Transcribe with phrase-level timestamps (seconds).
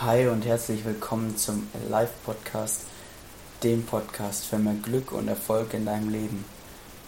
[0.00, 2.86] Hi und herzlich willkommen zum Live Podcast,
[3.62, 6.44] dem Podcast für mehr Glück und Erfolg in deinem Leben.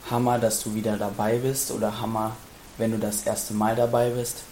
[0.09, 2.37] Hammer, dass du wieder dabei bist oder Hammer,
[2.79, 4.45] wenn du das erste Mal dabei bist.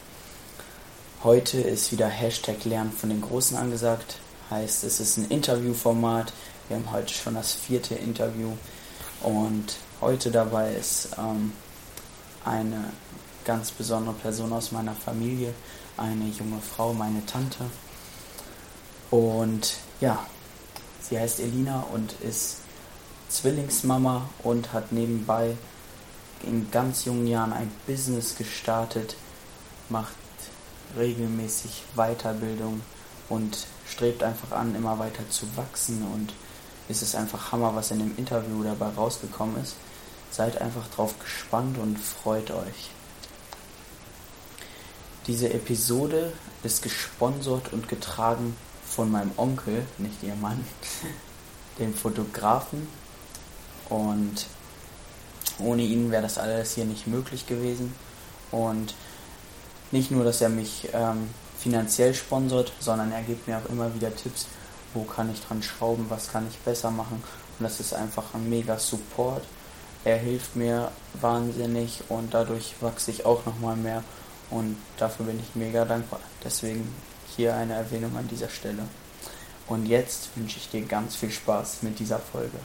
[1.23, 4.19] Heute ist wieder Hashtag Lernen von den Großen angesagt.
[4.51, 6.33] Heißt, es ist ein Interviewformat.
[6.67, 8.57] Wir haben heute schon das vierte Interview.
[9.23, 11.53] Und heute dabei ist ähm,
[12.45, 12.91] eine
[13.45, 15.55] ganz besondere Person aus meiner Familie,
[15.97, 17.65] eine junge Frau, meine Tante.
[19.11, 20.27] Und ja,
[21.01, 22.59] sie heißt Elina und ist
[23.29, 25.57] Zwillingsmama und hat nebenbei
[26.43, 29.17] in ganz jungen Jahren ein Business gestartet,
[29.89, 30.15] macht
[30.97, 32.81] regelmäßig Weiterbildung
[33.29, 36.33] und strebt einfach an, immer weiter zu wachsen und
[36.89, 39.77] es ist einfach Hammer, was in dem Interview dabei rausgekommen ist.
[40.33, 42.91] Seid einfach drauf gespannt und freut euch.
[45.30, 46.33] Diese Episode
[46.64, 50.64] ist gesponsert und getragen von meinem Onkel, nicht ihr Mann,
[51.78, 52.89] dem Fotografen.
[53.89, 54.48] Und
[55.61, 57.95] ohne ihn wäre das alles hier nicht möglich gewesen.
[58.51, 58.97] Und
[59.92, 64.12] nicht nur, dass er mich ähm, finanziell sponsert, sondern er gibt mir auch immer wieder
[64.12, 64.48] Tipps,
[64.95, 67.23] wo kann ich dran schrauben, was kann ich besser machen.
[67.56, 69.45] Und das ist einfach ein mega Support.
[70.05, 74.03] Er hilft mir wahnsinnig und dadurch wachse ich auch nochmal mehr
[74.51, 76.20] und dafür bin ich mega dankbar.
[76.45, 76.93] Deswegen
[77.37, 78.83] hier eine Erwähnung an dieser Stelle.
[79.67, 82.59] Und jetzt wünsche ich dir ganz viel Spaß mit dieser Folge.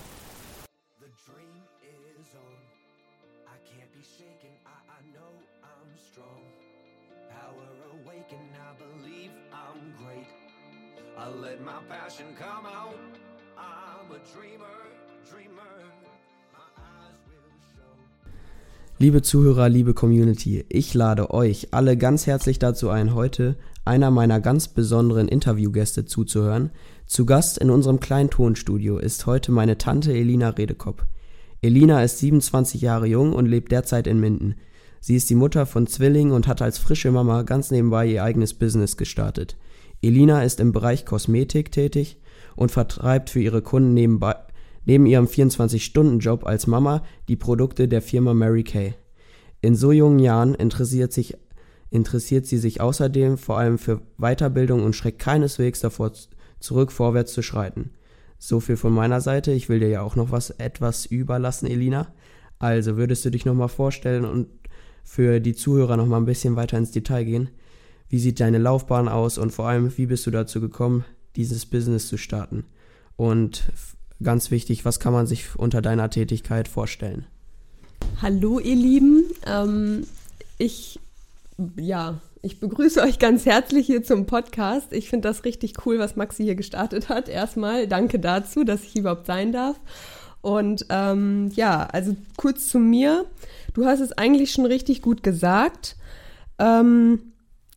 [11.17, 12.99] I let my passion come out.
[13.58, 14.94] I'm a dreamer.
[18.97, 24.39] Liebe Zuhörer, liebe Community, ich lade euch alle ganz herzlich dazu ein, heute einer meiner
[24.39, 26.69] ganz besonderen Interviewgäste zuzuhören.
[27.05, 31.05] Zu Gast in unserem kleinen Tonstudio ist heute meine Tante Elina Redekopp.
[31.61, 34.55] Elina ist 27 Jahre jung und lebt derzeit in Minden.
[35.02, 38.53] Sie ist die Mutter von Zwillingen und hat als frische Mama ganz nebenbei ihr eigenes
[38.53, 39.58] Business gestartet.
[40.02, 42.15] Elina ist im Bereich Kosmetik tätig
[42.55, 44.36] und vertreibt für ihre Kunden nebenbei,
[44.85, 48.93] neben ihrem 24-Stunden-Job als Mama die Produkte der Firma Mary Kay.
[49.61, 51.35] In so jungen Jahren interessiert, sich,
[51.89, 56.11] interessiert sie sich außerdem vor allem für Weiterbildung und schreckt keineswegs davor
[56.59, 57.91] zurück, vorwärts zu schreiten.
[58.37, 59.51] So viel von meiner Seite.
[59.51, 62.13] Ich will dir ja auch noch was etwas überlassen, Elina.
[62.59, 64.47] Also würdest du dich nochmal vorstellen und
[65.03, 67.49] für die Zuhörer nochmal ein bisschen weiter ins Detail gehen?
[68.09, 72.07] Wie sieht deine Laufbahn aus und vor allem, wie bist du dazu gekommen, dieses Business
[72.07, 72.65] zu starten?
[73.15, 73.71] Und
[74.23, 77.26] ganz wichtig, was kann man sich unter deiner Tätigkeit vorstellen?
[78.21, 80.05] Hallo ihr Lieben, ähm,
[80.58, 80.99] ich
[81.77, 84.93] ja, ich begrüße euch ganz herzlich hier zum Podcast.
[84.93, 87.30] Ich finde das richtig cool, was Maxi hier gestartet hat.
[87.30, 89.80] Erstmal danke dazu, dass ich überhaupt sein darf.
[90.42, 93.26] Und ähm, ja, also kurz zu mir.
[93.73, 95.95] Du hast es eigentlich schon richtig gut gesagt.
[96.59, 97.33] Ähm,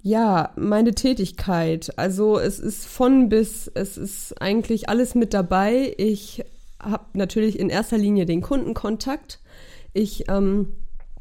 [0.08, 1.92] ja, meine Tätigkeit.
[1.98, 5.94] Also es ist von bis, es ist eigentlich alles mit dabei.
[5.98, 6.44] Ich
[6.80, 9.38] habe natürlich in erster Linie den Kundenkontakt.
[9.92, 10.72] Ich, ähm,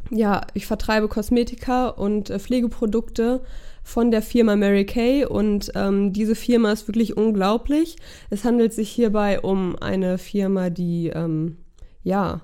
[0.09, 3.43] ja, ich vertreibe Kosmetika und äh, Pflegeprodukte
[3.83, 7.97] von der Firma Mary Kay und ähm, diese Firma ist wirklich unglaublich.
[8.29, 11.57] Es handelt sich hierbei um eine Firma, die, ähm,
[12.03, 12.39] ja,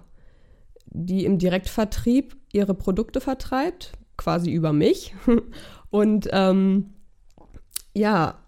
[0.87, 5.15] die im Direktvertrieb ihre Produkte vertreibt, quasi über mich.
[5.93, 6.89] Und ähm,
[7.93, 8.39] ja,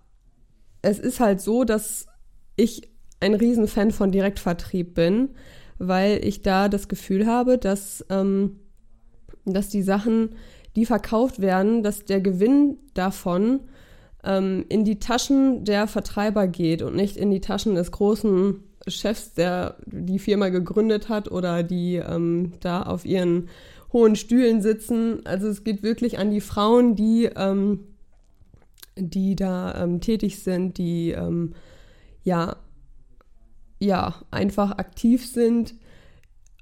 [0.82, 2.08] es ist halt so, dass
[2.56, 2.90] ich
[3.20, 5.30] ein Riesenfan von Direktvertrieb bin,
[5.78, 8.62] weil ich da das Gefühl habe, dass, ähm,
[9.46, 10.30] dass die Sachen,
[10.76, 13.60] die verkauft werden, dass der Gewinn davon
[14.24, 19.36] ähm, in die Taschen der Vertreiber geht und nicht in die Taschen des großen Chefs,
[19.36, 23.50] der die Firma gegründet hat oder die ähm, da auf ihren
[23.96, 25.26] hohen Stühlen sitzen.
[25.26, 27.86] Also es geht wirklich an die Frauen, die, ähm,
[28.98, 31.54] die da ähm, tätig sind, die ähm,
[32.24, 32.58] ja,
[33.80, 35.76] ja, einfach aktiv sind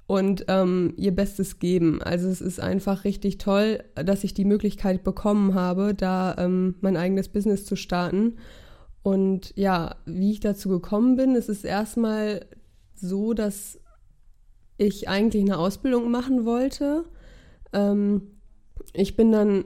[0.06, 2.00] und ähm, ihr Bestes geben.
[2.00, 6.96] Also es ist einfach richtig toll, dass ich die Möglichkeit bekommen habe, da ähm, mein
[6.96, 8.36] eigenes Business zu starten.
[9.02, 12.46] Und ja, wie ich dazu gekommen bin, es ist erstmal
[12.94, 13.80] so, dass
[14.76, 17.06] ich eigentlich eine Ausbildung machen wollte.
[17.74, 18.22] Ähm,
[18.94, 19.64] ich bin dann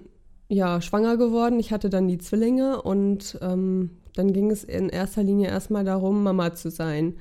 [0.49, 1.61] ja schwanger geworden.
[1.61, 6.23] Ich hatte dann die Zwillinge und ähm, dann ging es in erster Linie erstmal darum,
[6.25, 7.15] Mama zu sein.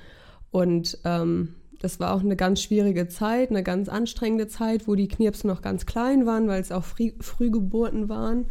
[0.50, 5.07] Und ähm, das war auch eine ganz schwierige Zeit, eine ganz anstrengende Zeit, wo die
[5.07, 8.45] Knirps noch ganz klein waren, weil es auch Früh Frühgeburten waren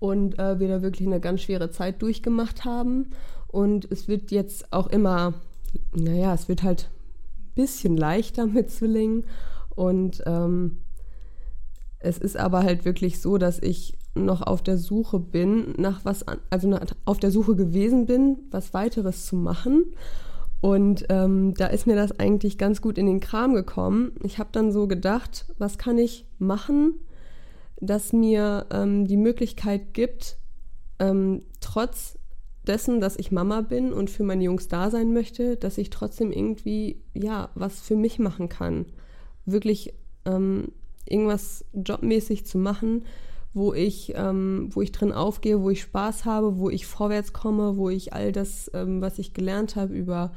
[0.00, 3.10] und äh, wir da wirklich eine ganz schwere Zeit durchgemacht haben.
[3.46, 5.34] Und es wird jetzt auch immer,
[5.94, 6.90] naja, es wird halt
[7.38, 9.24] ein bisschen leichter mit Zwillingen.
[9.76, 10.78] Und ähm,
[12.04, 16.24] es ist aber halt wirklich so, dass ich noch auf der Suche bin nach was,
[16.50, 19.84] also auf der Suche gewesen bin, was weiteres zu machen.
[20.60, 24.12] Und ähm, da ist mir das eigentlich ganz gut in den Kram gekommen.
[24.22, 26.94] Ich habe dann so gedacht, was kann ich machen,
[27.80, 30.38] das mir ähm, die Möglichkeit gibt,
[31.00, 32.18] ähm, trotz
[32.66, 36.32] dessen, dass ich Mama bin und für meine Jungs da sein möchte, dass ich trotzdem
[36.32, 38.86] irgendwie, ja, was für mich machen kann.
[39.44, 39.92] Wirklich
[40.24, 40.68] ähm,
[41.06, 43.04] irgendwas jobmäßig zu machen,
[43.52, 47.76] wo ich, ähm, wo ich drin aufgehe, wo ich Spaß habe, wo ich vorwärts komme,
[47.76, 50.32] wo ich all das, ähm, was ich gelernt habe über,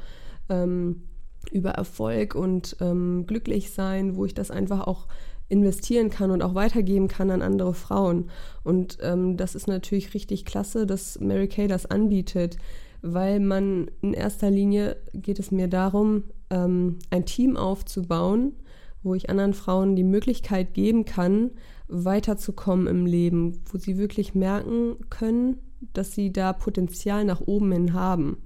[0.48, 1.02] ähm,
[1.50, 5.08] über Erfolg und ähm, glücklich sein, wo ich das einfach auch
[5.48, 8.30] investieren kann und auch weitergeben kann an andere Frauen.
[8.62, 12.58] Und ähm, das ist natürlich richtig klasse, dass Mary Kay das anbietet,
[13.02, 18.52] weil man in erster Linie geht es mir darum, ähm, ein Team aufzubauen,
[19.02, 21.50] wo ich anderen Frauen die Möglichkeit geben kann,
[21.88, 25.58] weiterzukommen im Leben, wo sie wirklich merken können,
[25.92, 28.38] dass sie da Potenzial nach oben hin haben.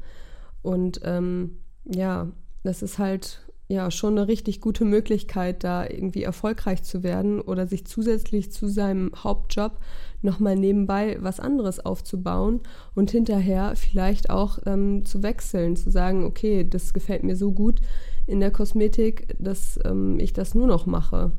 [0.62, 2.30] Und ähm, ja,
[2.62, 7.66] das ist halt ja schon eine richtig gute Möglichkeit, da irgendwie erfolgreich zu werden oder
[7.66, 9.78] sich zusätzlich zu seinem Hauptjob
[10.20, 12.60] nochmal nebenbei was anderes aufzubauen
[12.94, 17.80] und hinterher vielleicht auch ähm, zu wechseln, zu sagen, okay, das gefällt mir so gut
[18.26, 21.32] in der Kosmetik, dass ähm, ich das nur noch mache.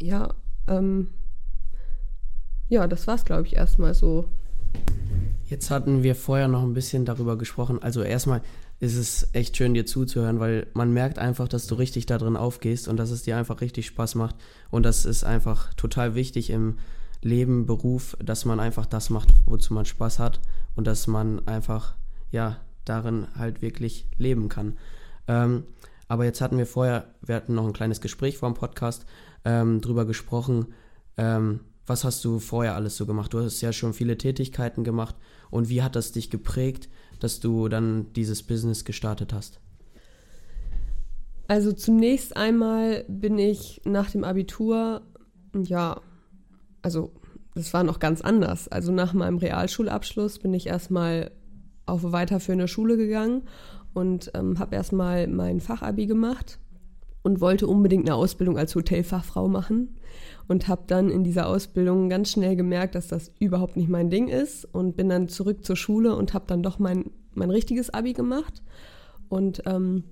[0.00, 0.34] Ja,
[0.68, 1.08] ähm,
[2.68, 4.28] ja, das war's, glaube ich, erstmal so.
[5.46, 7.82] Jetzt hatten wir vorher noch ein bisschen darüber gesprochen.
[7.82, 8.40] Also erstmal,
[8.80, 12.36] ist es echt schön, dir zuzuhören, weil man merkt einfach, dass du richtig da drin
[12.36, 14.36] aufgehst und dass es dir einfach richtig Spaß macht.
[14.70, 16.78] Und das ist einfach total wichtig im
[17.20, 20.40] Leben, Beruf, dass man einfach das macht, wozu man Spaß hat
[20.76, 21.94] und dass man einfach,
[22.30, 24.78] ja, darin halt wirklich leben kann.
[25.30, 25.64] Ähm,
[26.08, 29.06] aber jetzt hatten wir vorher, wir hatten noch ein kleines Gespräch vor dem Podcast,
[29.44, 30.74] ähm, drüber gesprochen,
[31.16, 33.32] ähm, was hast du vorher alles so gemacht?
[33.32, 35.16] Du hast ja schon viele Tätigkeiten gemacht
[35.50, 36.88] und wie hat das dich geprägt?
[37.20, 39.60] dass du dann dieses Business gestartet hast?
[41.46, 45.02] Also zunächst einmal bin ich nach dem Abitur,
[45.54, 46.00] ja,
[46.82, 47.12] also
[47.54, 48.68] das war noch ganz anders.
[48.68, 51.30] Also nach meinem Realschulabschluss bin ich erstmal
[51.86, 53.42] auf weiterführende Schule gegangen
[53.94, 56.58] und ähm, habe erstmal mein Fachabi gemacht
[57.22, 59.96] und wollte unbedingt eine Ausbildung als Hotelfachfrau machen
[60.48, 64.28] und habe dann in dieser Ausbildung ganz schnell gemerkt, dass das überhaupt nicht mein Ding
[64.28, 68.14] ist und bin dann zurück zur Schule und habe dann doch mein, mein richtiges Abi
[68.14, 68.62] gemacht.
[69.28, 70.04] Und ähm,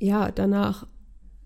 [0.00, 0.86] ja, danach,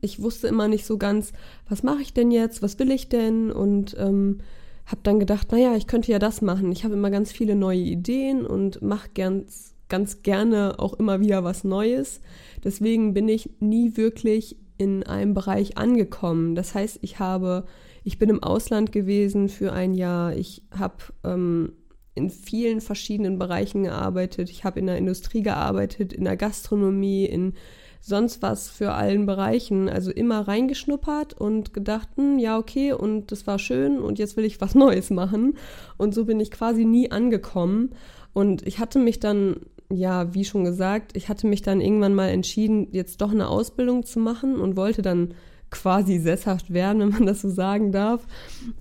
[0.01, 1.33] ich wusste immer nicht so ganz,
[1.69, 4.39] was mache ich denn jetzt, was will ich denn und ähm,
[4.87, 6.73] habe dann gedacht, naja, ich könnte ja das machen.
[6.73, 11.45] Ich habe immer ganz viele neue Ideen und mache ganz, ganz gerne auch immer wieder
[11.45, 12.23] was Neues.
[12.65, 16.55] Deswegen bin ich nie wirklich in einem Bereich angekommen.
[16.55, 17.67] Das heißt, ich habe,
[18.03, 20.35] ich bin im Ausland gewesen für ein Jahr.
[20.35, 21.75] Ich habe ähm,
[22.15, 24.49] in vielen verschiedenen Bereichen gearbeitet.
[24.49, 27.53] Ich habe in der Industrie gearbeitet, in der Gastronomie, in
[28.01, 29.91] sonst was für allen Bereichen.
[29.91, 34.47] Also immer reingeschnuppert und gedacht, hm, ja, okay, und das war schön und jetzt will
[34.47, 35.59] ich was Neues machen.
[35.99, 37.91] Und so bin ich quasi nie angekommen.
[38.33, 39.57] Und ich hatte mich dann
[39.95, 44.05] ja, wie schon gesagt, ich hatte mich dann irgendwann mal entschieden, jetzt doch eine Ausbildung
[44.05, 45.35] zu machen und wollte dann
[45.71, 48.27] quasi sesshaft werden, wenn man das so sagen darf.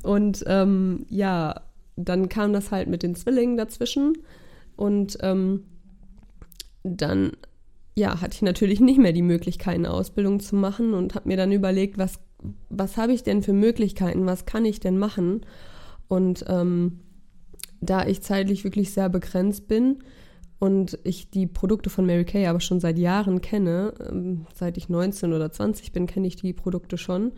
[0.04, 1.62] Und ähm, ja,
[1.96, 4.18] dann kam das halt mit den Zwillingen dazwischen
[4.76, 5.64] und ähm,
[6.84, 7.32] dann
[7.96, 11.38] ja, hatte ich natürlich nicht mehr die Möglichkeit, eine Ausbildung zu machen und habe mir
[11.38, 12.20] dann überlegt, was,
[12.70, 15.42] was habe ich denn für Möglichkeiten, was kann ich denn machen?
[16.08, 17.00] Und ähm,
[17.82, 20.00] da ich zeitlich wirklich sehr begrenzt bin,
[20.62, 24.90] und ich die Produkte von Mary Kay aber schon seit Jahren kenne, ähm, seit ich
[24.90, 27.32] 19 oder 20 bin, kenne ich die Produkte schon.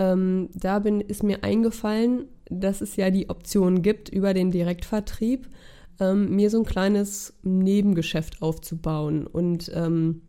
[0.00, 5.48] Ähm, da bin, ist mir eingefallen, dass es ja die Option gibt, über den Direktvertrieb
[6.00, 9.28] ähm, mir so ein kleines Nebengeschäft aufzubauen.
[9.28, 10.22] Und ähm,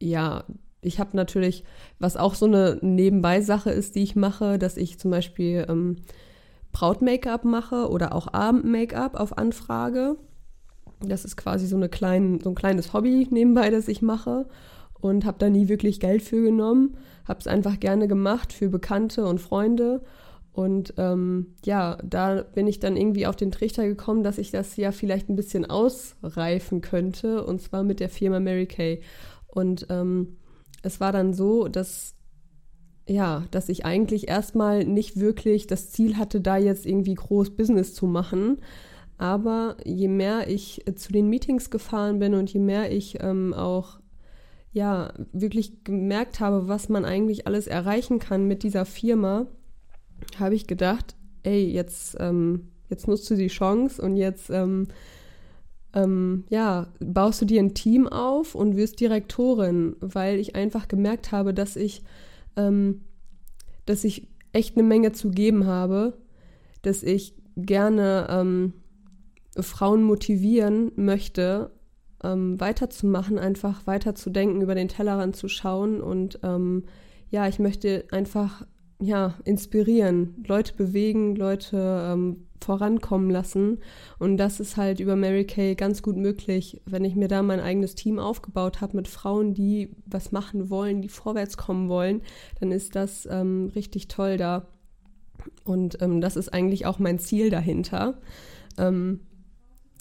[0.00, 0.44] ja,
[0.80, 1.64] ich habe natürlich,
[1.98, 5.96] was auch so eine Nebenbei-Sache ist, die ich mache, dass ich zum Beispiel ähm,
[6.70, 10.16] Braut-Make-up mache oder auch Abend-Make-up auf Anfrage.
[11.00, 14.46] Das ist quasi so, eine klein, so ein kleines Hobby nebenbei, das ich mache
[15.00, 16.96] und habe da nie wirklich Geld für genommen.
[17.26, 20.02] Habe es einfach gerne gemacht für Bekannte und Freunde.
[20.52, 24.76] Und ähm, ja, da bin ich dann irgendwie auf den Trichter gekommen, dass ich das
[24.76, 29.02] ja vielleicht ein bisschen ausreifen könnte, und zwar mit der Firma Mary Kay.
[29.46, 30.38] Und ähm,
[30.82, 32.14] es war dann so, dass
[33.08, 37.94] ja, dass ich eigentlich erstmal nicht wirklich das Ziel hatte, da jetzt irgendwie groß Business
[37.94, 38.58] zu machen.
[39.18, 43.98] Aber je mehr ich zu den Meetings gefahren bin und je mehr ich ähm, auch
[44.72, 49.46] ja wirklich gemerkt habe, was man eigentlich alles erreichen kann mit dieser Firma,
[50.38, 54.88] habe ich gedacht, ey, jetzt, ähm, jetzt nutzt du die Chance und jetzt ähm,
[55.94, 61.32] ähm, ja, baust du dir ein Team auf und wirst Direktorin, weil ich einfach gemerkt
[61.32, 62.02] habe, dass ich,
[62.56, 63.00] ähm,
[63.86, 66.18] dass ich echt eine Menge zu geben habe,
[66.82, 68.74] dass ich gerne ähm,
[69.60, 71.70] Frauen motivieren möchte,
[72.22, 76.84] ähm, weiterzumachen, einfach weiterzudenken, über den Tellerrand zu schauen und ähm,
[77.30, 78.64] ja, ich möchte einfach
[79.00, 81.76] ja, inspirieren, Leute bewegen, Leute
[82.10, 83.78] ähm, vorankommen lassen.
[84.18, 87.60] Und das ist halt über Mary Kay ganz gut möglich, wenn ich mir da mein
[87.60, 92.22] eigenes Team aufgebaut habe mit Frauen, die was machen wollen, die vorwärts kommen wollen,
[92.60, 94.66] dann ist das ähm, richtig toll da.
[95.64, 98.18] Und ähm, das ist eigentlich auch mein Ziel dahinter.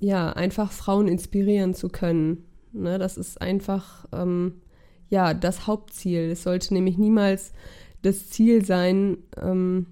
[0.02, 2.46] Ja, einfach Frauen inspirieren zu können.
[2.74, 4.62] Ne, das ist einfach ähm,
[5.10, 6.32] ja das Hauptziel.
[6.32, 7.54] Es sollte nämlich niemals
[8.02, 9.88] das Ziel sein, ähm,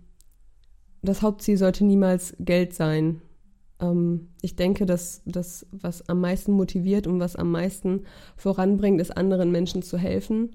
[1.01, 3.21] das Hauptziel sollte niemals Geld sein.
[3.79, 8.03] Ähm, ich denke, dass das, was am meisten motiviert und was am meisten
[8.35, 10.51] voranbringt, ist anderen Menschen zu helfen.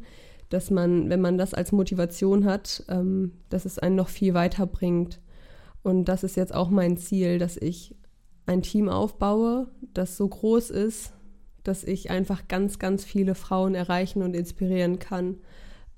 [0.48, 4.66] Dass man, wenn man das als Motivation hat, ähm, dass es einen noch viel weiter
[4.66, 5.20] bringt.
[5.82, 7.94] Und das ist jetzt auch mein Ziel, dass ich
[8.48, 11.12] ein Team aufbaue, das so groß ist,
[11.62, 15.38] dass ich einfach ganz, ganz viele Frauen erreichen und inspirieren kann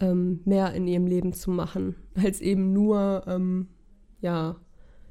[0.00, 3.69] ähm, mehr in ihrem Leben zu machen, als eben nur, ähm,
[4.21, 4.57] ja,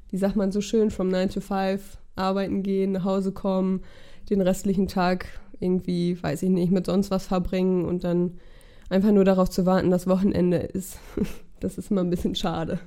[0.08, 3.82] wie sagt man so schön, from 9 to 5 arbeiten gehen, nach Hause kommen,
[4.28, 5.26] den restlichen Tag
[5.60, 8.38] irgendwie, weiß ich nicht, mit sonst was verbringen und dann
[8.88, 10.98] einfach nur darauf zu warten, dass Wochenende ist.
[11.60, 12.80] Das ist immer ein bisschen schade.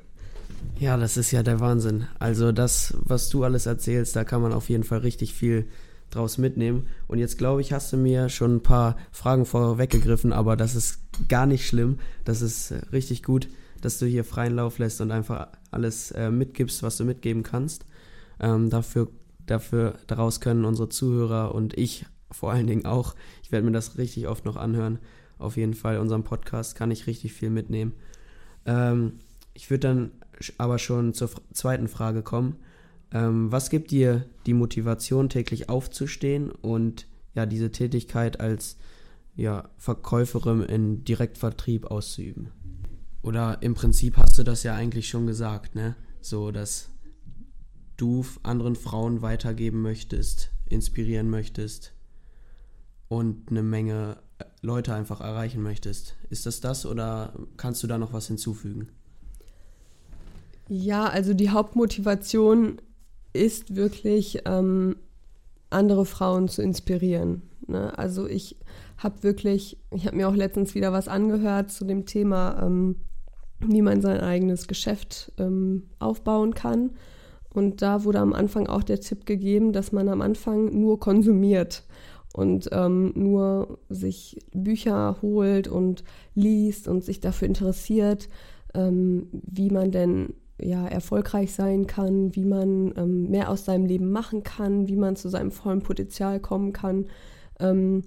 [0.80, 2.08] Ja, das ist ja der Wahnsinn.
[2.20, 5.68] Also das, was du alles erzählst, da kann man auf jeden Fall richtig viel
[6.10, 6.88] draus mitnehmen.
[7.08, 11.00] Und jetzt glaube ich, hast du mir schon ein paar Fragen vorweggegriffen, aber das ist
[11.30, 12.00] gar nicht schlimm.
[12.24, 13.48] Das ist äh, richtig gut,
[13.82, 17.86] dass du hier freien Lauf lässt und einfach alles äh, mitgibst, was du mitgeben kannst.
[18.40, 19.10] Ähm, dafür,
[19.46, 23.98] dafür, daraus können unsere Zuhörer und ich vor allen Dingen auch, ich werde mir das
[23.98, 25.00] richtig oft noch anhören.
[25.38, 27.94] Auf jeden Fall, unserem Podcast kann ich richtig viel mitnehmen.
[28.66, 29.20] Ähm,
[29.54, 30.12] ich würde dann
[30.58, 32.58] aber schon zur zweiten Frage kommen.
[33.12, 38.78] Ähm, was gibt dir die Motivation, täglich aufzustehen und ja, diese Tätigkeit als
[39.36, 42.52] ja, Verkäuferin in Direktvertrieb auszuüben?
[43.22, 45.96] Oder im Prinzip hast du das ja eigentlich schon gesagt, ne?
[46.22, 46.90] So, dass
[47.98, 51.94] du anderen Frauen weitergeben möchtest, inspirieren möchtest
[53.08, 56.16] und eine Menge äh, Leute einfach erreichen möchtest.
[56.30, 58.90] Ist das das oder kannst du da noch was hinzufügen?
[60.68, 62.78] Ja, also die Hauptmotivation
[63.34, 64.96] ist wirklich, ähm,
[65.74, 67.42] andere Frauen zu inspirieren.
[67.68, 67.98] Ne?
[67.98, 68.58] Also ich
[68.98, 72.96] habe wirklich, ich habe mir auch letztens wieder was angehört zu dem Thema, ähm,
[73.60, 76.92] wie man sein eigenes Geschäft ähm, aufbauen kann.
[77.54, 81.84] Und da wurde am Anfang auch der Tipp gegeben, dass man am Anfang nur konsumiert
[82.34, 86.04] und ähm, nur sich Bücher holt und
[86.34, 88.28] liest und sich dafür interessiert,
[88.74, 94.12] ähm, wie man denn ja, erfolgreich sein kann, wie man ähm, mehr aus seinem Leben
[94.12, 97.08] machen kann, wie man zu seinem vollen Potenzial kommen kann.
[97.60, 98.04] Ähm,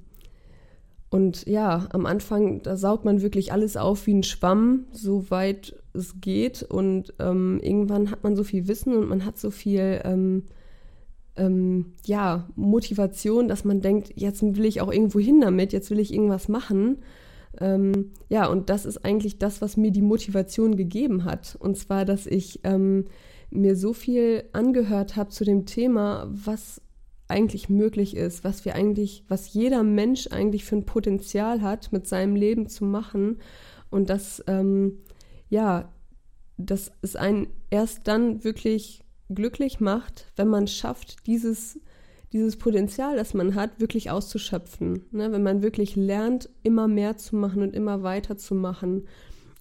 [1.08, 6.20] und ja, am Anfang, da saugt man wirklich alles auf wie ein Schwamm, soweit es
[6.20, 6.62] geht.
[6.62, 10.44] Und ähm, irgendwann hat man so viel Wissen und man hat so viel ähm,
[11.36, 16.00] ähm, ja, Motivation, dass man denkt, jetzt will ich auch irgendwo hin damit, jetzt will
[16.00, 16.98] ich irgendwas machen.
[17.60, 21.56] Ähm, ja, und das ist eigentlich das, was mir die Motivation gegeben hat.
[21.58, 23.06] Und zwar, dass ich ähm,
[23.50, 26.80] mir so viel angehört habe zu dem Thema, was
[27.28, 32.06] eigentlich möglich ist, was wir eigentlich, was jeder Mensch eigentlich für ein Potenzial hat, mit
[32.06, 33.38] seinem Leben zu machen.
[33.90, 34.98] Und das, ähm,
[35.48, 35.92] ja,
[36.56, 41.80] dass es einen erst dann wirklich glücklich macht, wenn man schafft, dieses
[42.32, 45.04] dieses Potenzial, das man hat, wirklich auszuschöpfen.
[45.10, 45.32] Ne?
[45.32, 49.06] Wenn man wirklich lernt, immer mehr zu machen und immer weiter zu machen.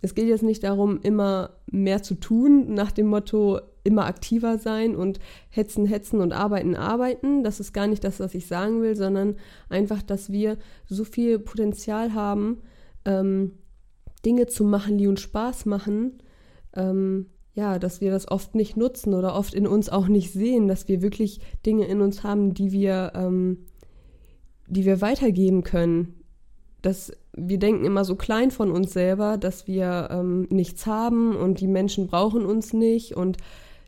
[0.02, 4.96] Es geht jetzt nicht darum, immer mehr zu tun, nach dem Motto, immer aktiver sein
[4.96, 5.20] und
[5.50, 7.44] hetzen, hetzen und arbeiten, arbeiten.
[7.44, 9.36] Das ist gar nicht das, was ich sagen will, sondern
[9.70, 10.58] einfach, dass wir
[10.88, 12.62] so viel Potenzial haben,
[13.06, 13.54] ähm,
[14.26, 16.18] Dinge zu machen, die uns Spaß machen,
[16.76, 20.68] ähm, ja, dass wir das oft nicht nutzen oder oft in uns auch nicht sehen,
[20.68, 23.66] dass wir wirklich Dinge in uns haben, die wir, ähm,
[24.68, 26.14] die wir weitergeben können.
[26.82, 31.60] dass wir denken immer so klein von uns selber, dass wir ähm, nichts haben und
[31.60, 33.38] die Menschen brauchen uns nicht und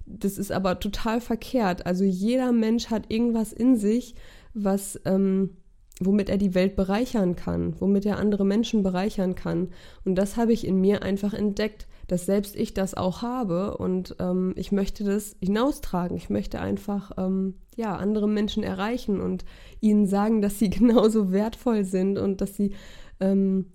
[0.07, 1.85] das ist aber total verkehrt.
[1.85, 4.15] Also jeder Mensch hat irgendwas in sich,
[4.53, 5.57] was, ähm,
[5.99, 9.69] womit er die Welt bereichern kann, womit er andere Menschen bereichern kann.
[10.03, 14.15] Und das habe ich in mir einfach entdeckt, dass selbst ich das auch habe und
[14.19, 16.15] ähm, ich möchte das hinaustragen.
[16.15, 19.43] Ich möchte einfach ähm, ja andere Menschen erreichen und
[19.81, 22.73] ihnen sagen, dass sie genauso wertvoll sind und dass sie
[23.19, 23.67] ähm,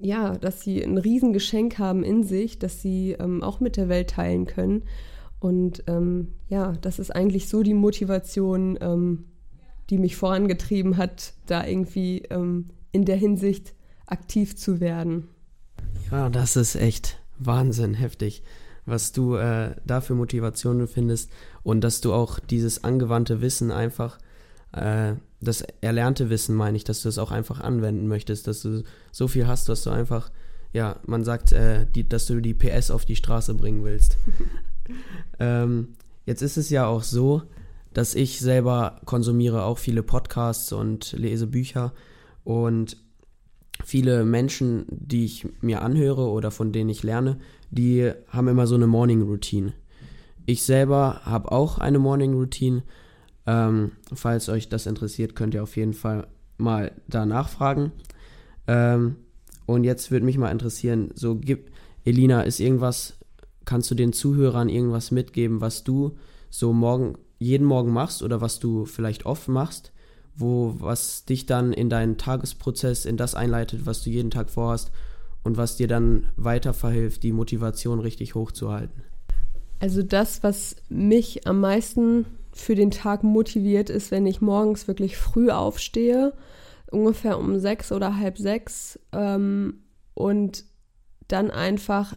[0.00, 4.10] ja, dass sie ein Riesengeschenk haben in sich, dass sie ähm, auch mit der Welt
[4.10, 4.82] teilen können.
[5.38, 9.26] Und ähm, ja, das ist eigentlich so die Motivation, ähm,
[9.90, 13.74] die mich vorangetrieben hat, da irgendwie ähm, in der Hinsicht
[14.06, 15.28] aktiv zu werden.
[16.10, 18.42] Ja, das ist echt Wahnsinn, heftig,
[18.86, 21.30] was du äh, da für Motivationen findest
[21.62, 24.18] und dass du auch dieses angewandte Wissen einfach,
[24.72, 28.82] äh, das erlernte Wissen meine ich, dass du es auch einfach anwenden möchtest, dass du
[29.10, 30.30] so viel hast, dass du einfach,
[30.72, 34.16] ja, man sagt, äh, die, dass du die PS auf die Straße bringen willst.
[35.38, 35.88] ähm,
[36.26, 37.42] jetzt ist es ja auch so,
[37.92, 41.92] dass ich selber konsumiere auch viele Podcasts und lese Bücher
[42.44, 42.96] und
[43.84, 47.38] viele Menschen, die ich mir anhöre oder von denen ich lerne,
[47.70, 49.72] die haben immer so eine Morning Routine.
[50.46, 52.82] Ich selber habe auch eine Morning Routine.
[53.46, 56.26] Ähm, falls euch das interessiert, könnt ihr auf jeden Fall
[56.58, 57.92] mal da nachfragen.
[58.66, 59.16] Ähm,
[59.66, 61.72] und jetzt würde mich mal interessieren, so gibt
[62.04, 63.16] Elina, ist irgendwas
[63.64, 66.16] kannst du den Zuhörern irgendwas mitgeben, was du
[66.50, 69.91] so morgen, jeden Morgen machst oder was du vielleicht oft machst,
[70.34, 74.90] wo, was dich dann in deinen Tagesprozess, in das einleitet, was du jeden Tag vorhast
[75.42, 79.02] und was dir dann weiter verhilft, die Motivation richtig hochzuhalten?
[79.80, 85.16] Also das, was mich am meisten für den Tag motiviert, ist, wenn ich morgens wirklich
[85.16, 86.32] früh aufstehe,
[86.90, 89.80] ungefähr um sechs oder halb sechs ähm,
[90.14, 90.64] und
[91.28, 92.14] dann einfach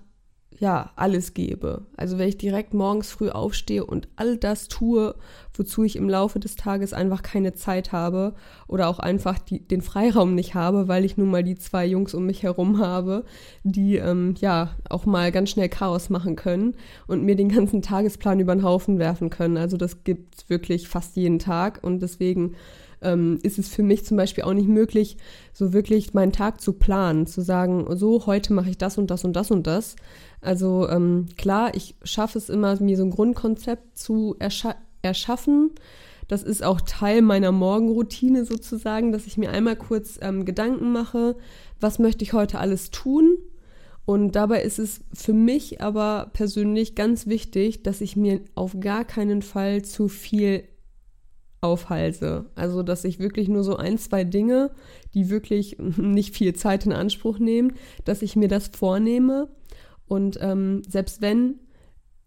[0.57, 1.85] ja, alles gebe.
[1.97, 5.15] Also wenn ich direkt morgens früh aufstehe und all das tue,
[5.53, 8.36] wozu ich im Laufe des Tages einfach keine Zeit habe
[8.67, 12.13] oder auch einfach die, den Freiraum nicht habe, weil ich nun mal die zwei Jungs
[12.13, 13.25] um mich herum habe,
[13.63, 16.75] die ähm, ja auch mal ganz schnell Chaos machen können
[17.08, 19.58] und mir den ganzen Tagesplan über den Haufen werfen können.
[19.58, 22.56] Also das gibt's wirklich fast jeden Tag und deswegen
[23.01, 25.17] ähm, ist es für mich zum Beispiel auch nicht möglich,
[25.53, 29.23] so wirklich meinen Tag zu planen, zu sagen, so heute mache ich das und das
[29.23, 29.95] und das und das.
[30.45, 35.71] Also ähm, klar, ich schaffe es immer, mir so ein Grundkonzept zu erscha erschaffen.
[36.27, 41.36] Das ist auch Teil meiner Morgenroutine sozusagen, dass ich mir einmal kurz ähm, Gedanken mache,
[41.79, 43.38] was möchte ich heute alles tun.
[44.05, 49.03] Und dabei ist es für mich aber persönlich ganz wichtig, dass ich mir auf gar
[49.03, 50.63] keinen Fall zu viel
[51.62, 52.45] aufhalse.
[52.53, 54.71] Also, dass ich wirklich nur so ein, zwei Dinge,
[55.15, 57.73] die wirklich nicht viel Zeit in Anspruch nehmen,
[58.05, 59.49] dass ich mir das vornehme.
[60.08, 61.60] Und ähm, selbst wenn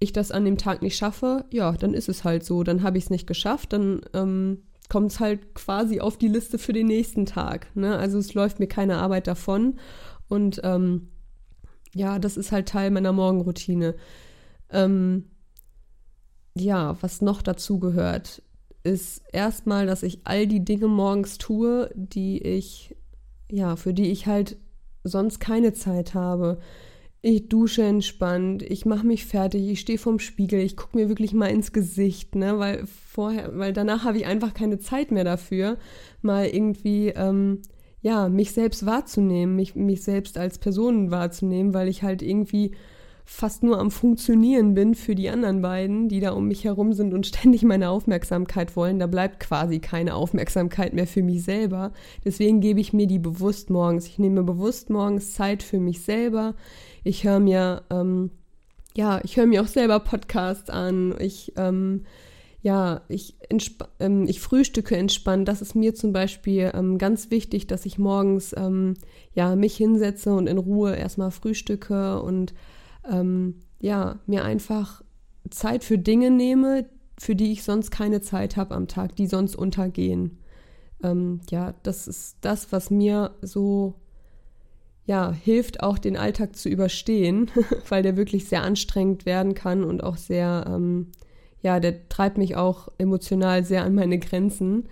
[0.00, 2.62] ich das an dem Tag nicht schaffe, ja, dann ist es halt so.
[2.62, 6.58] Dann habe ich es nicht geschafft, dann ähm, kommt es halt quasi auf die Liste
[6.58, 7.74] für den nächsten Tag.
[7.74, 7.96] Ne?
[7.96, 9.78] Also es läuft mir keine Arbeit davon.
[10.28, 11.08] Und ähm,
[11.94, 13.94] ja, das ist halt Teil meiner Morgenroutine.
[14.70, 15.24] Ähm,
[16.54, 18.42] ja, was noch dazu gehört,
[18.82, 22.96] ist erstmal, dass ich all die Dinge morgens tue, die ich,
[23.50, 24.56] ja, für die ich halt
[25.04, 26.58] sonst keine Zeit habe.
[27.20, 31.32] Ich dusche entspannt, ich mache mich fertig, ich stehe vorm Spiegel, ich gucke mir wirklich
[31.32, 35.78] mal ins Gesicht, ne, weil vorher, weil danach habe ich einfach keine Zeit mehr dafür,
[36.22, 37.62] mal irgendwie, ähm,
[38.02, 42.72] ja, mich selbst wahrzunehmen, mich, mich selbst als Person wahrzunehmen, weil ich halt irgendwie
[43.30, 47.12] fast nur am Funktionieren bin für die anderen beiden, die da um mich herum sind
[47.12, 48.98] und ständig meine Aufmerksamkeit wollen.
[48.98, 51.92] Da bleibt quasi keine Aufmerksamkeit mehr für mich selber.
[52.24, 54.06] Deswegen gebe ich mir die bewusst morgens.
[54.06, 56.54] Ich nehme bewusst morgens Zeit für mich selber.
[57.08, 58.30] Ich höre mir, ähm,
[58.94, 61.14] ja, ich höre mir auch selber Podcasts an.
[61.18, 62.04] Ich, ähm,
[62.60, 63.34] ja, ich,
[63.98, 65.48] ähm, ich frühstücke entspannt.
[65.48, 68.92] Das ist mir zum Beispiel ähm, ganz wichtig, dass ich morgens ähm,
[69.32, 72.52] ja, mich hinsetze und in Ruhe erstmal frühstücke und
[73.10, 75.02] ähm, ja, mir einfach
[75.48, 79.56] Zeit für Dinge nehme, für die ich sonst keine Zeit habe am Tag, die sonst
[79.56, 80.40] untergehen.
[81.02, 83.94] Ähm, ja, das ist das, was mir so
[85.08, 87.50] ja, hilft auch den Alltag zu überstehen,
[87.88, 91.06] weil der wirklich sehr anstrengend werden kann und auch sehr, ähm,
[91.62, 94.86] ja, der treibt mich auch emotional sehr an meine Grenzen.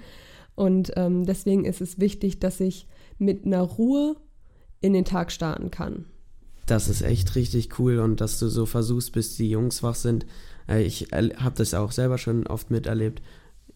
[0.54, 4.16] Und ähm, deswegen ist es wichtig, dass ich mit einer Ruhe
[4.80, 6.06] in den Tag starten kann.
[6.64, 10.24] Das ist echt richtig cool und dass du so versuchst, bis die Jungs wach sind.
[10.66, 13.20] Äh, ich habe das auch selber schon oft miterlebt.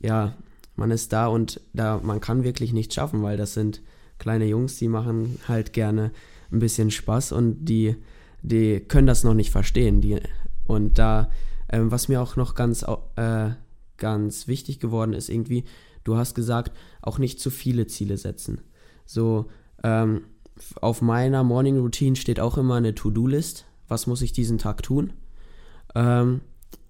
[0.00, 0.38] Ja,
[0.74, 3.82] man ist da und da, man kann wirklich nichts schaffen, weil das sind
[4.18, 6.12] kleine Jungs, die machen halt gerne
[6.52, 7.96] ein bisschen Spaß und die,
[8.42, 10.00] die können das noch nicht verstehen.
[10.00, 10.18] Die,
[10.66, 11.30] und da,
[11.68, 12.84] ähm, was mir auch noch ganz,
[13.16, 13.50] äh,
[13.96, 15.64] ganz wichtig geworden ist, irgendwie,
[16.04, 18.60] du hast gesagt, auch nicht zu viele Ziele setzen.
[19.06, 19.46] So,
[19.82, 20.22] ähm,
[20.80, 23.66] auf meiner Morning Routine steht auch immer eine To-Do-List.
[23.88, 25.12] Was muss ich diesen Tag tun?
[25.94, 26.42] Ähm,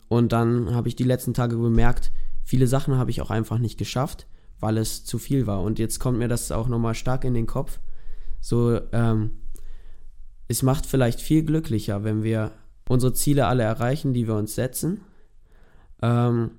[0.09, 2.11] und dann habe ich die letzten Tage bemerkt,
[2.43, 4.27] viele Sachen habe ich auch einfach nicht geschafft,
[4.59, 5.63] weil es zu viel war.
[5.63, 7.79] Und jetzt kommt mir das auch nochmal stark in den Kopf.
[8.41, 9.31] So, ähm,
[10.51, 12.51] es macht vielleicht viel glücklicher, wenn wir
[12.89, 15.01] unsere Ziele alle erreichen, die wir uns setzen,
[16.03, 16.51] ähm,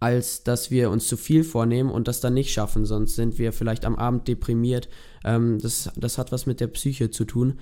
[0.00, 2.84] als dass wir uns zu viel vornehmen und das dann nicht schaffen.
[2.84, 4.88] Sonst sind wir vielleicht am Abend deprimiert.
[5.22, 7.60] Ähm, das, das hat was mit der Psyche zu tun.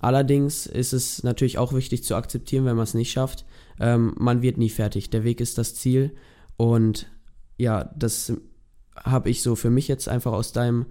[0.00, 3.46] Allerdings ist es natürlich auch wichtig zu akzeptieren, wenn man es nicht schafft.
[3.80, 5.08] Ähm, man wird nie fertig.
[5.08, 6.14] Der Weg ist das Ziel.
[6.58, 7.10] Und
[7.56, 8.34] ja, das
[8.96, 10.84] habe ich so für mich jetzt einfach aus deinem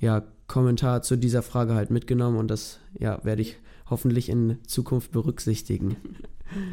[0.00, 3.56] ja, Kommentar zu dieser Frage halt mitgenommen und das ja, werde ich
[3.88, 5.96] hoffentlich in Zukunft berücksichtigen.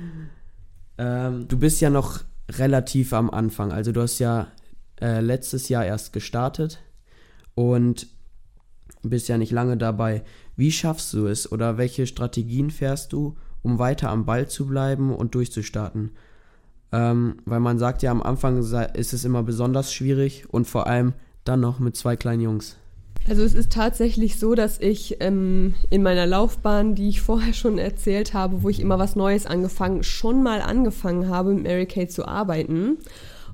[0.97, 3.71] ähm, du bist ja noch relativ am Anfang.
[3.71, 4.47] Also du hast ja
[5.01, 6.79] äh, letztes Jahr erst gestartet
[7.55, 8.07] und
[9.01, 10.23] bist ja nicht lange dabei.
[10.55, 15.13] Wie schaffst du es oder welche Strategien fährst du, um weiter am Ball zu bleiben
[15.13, 16.11] und durchzustarten?
[16.91, 21.13] Ähm, weil man sagt ja, am Anfang ist es immer besonders schwierig und vor allem
[21.43, 22.77] dann noch mit zwei kleinen Jungs.
[23.27, 27.77] Also es ist tatsächlich so, dass ich ähm, in meiner Laufbahn, die ich vorher schon
[27.77, 32.09] erzählt habe, wo ich immer was Neues angefangen, schon mal angefangen habe, mit Mary Kate
[32.09, 32.97] zu arbeiten.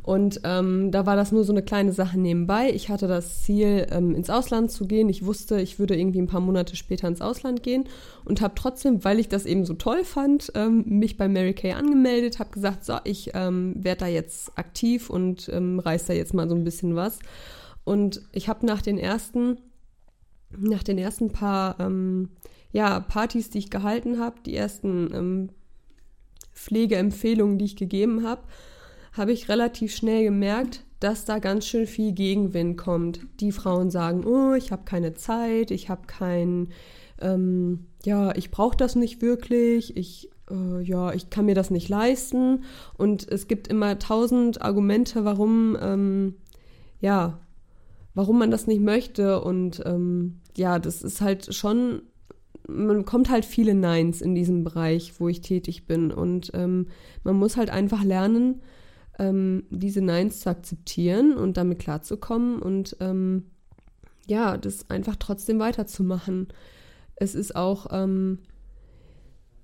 [0.02, 2.72] Und ähm, da war das nur so eine kleine Sache nebenbei.
[2.74, 5.08] Ich hatte das Ziel, ähm, ins Ausland zu gehen.
[5.08, 7.84] Ich wusste, ich würde irgendwie ein paar Monate später ins Ausland gehen
[8.26, 11.74] und habe trotzdem, weil ich das eben so toll fand, ähm, mich bei Mary Kay
[11.74, 16.34] angemeldet, habe gesagt, so, ich ähm, werde da jetzt aktiv und ähm, reiß da jetzt
[16.34, 17.20] mal so ein bisschen was.
[17.90, 19.58] Und ich habe nach den ersten,
[20.56, 22.30] nach den ersten paar ähm,
[22.72, 25.50] ja, Partys, die ich gehalten habe, die ersten ähm,
[26.54, 28.44] Pflegeempfehlungen, die ich gegeben habe,
[29.14, 33.22] habe ich relativ schnell gemerkt, dass da ganz schön viel Gegenwind kommt.
[33.40, 36.70] Die Frauen sagen, oh, ich habe keine Zeit, ich habe kein,
[37.20, 41.90] ähm, ja, ich brauche das nicht wirklich, ich, äh, ja, ich kann mir das nicht
[41.90, 42.66] leisten.
[43.00, 46.36] Und es gibt immer tausend Argumente, warum, ähm,
[47.02, 47.40] ja,
[48.14, 49.42] warum man das nicht möchte.
[49.42, 52.02] Und ähm, ja, das ist halt schon,
[52.68, 56.12] man bekommt halt viele Neins in diesem Bereich, wo ich tätig bin.
[56.12, 56.88] Und ähm,
[57.24, 58.62] man muss halt einfach lernen,
[59.20, 63.44] ähm, diese Neins zu akzeptieren und damit klarzukommen und ähm,
[64.28, 66.48] ja, das einfach trotzdem weiterzumachen.
[67.16, 68.40] Es ist auch, ähm,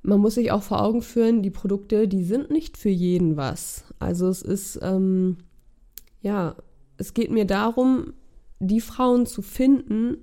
[0.01, 3.85] man muss sich auch vor Augen führen, die Produkte, die sind nicht für jeden was.
[3.99, 5.37] Also es ist, ähm,
[6.21, 6.55] ja,
[6.97, 8.13] es geht mir darum,
[8.67, 10.17] die Frauen zu finden,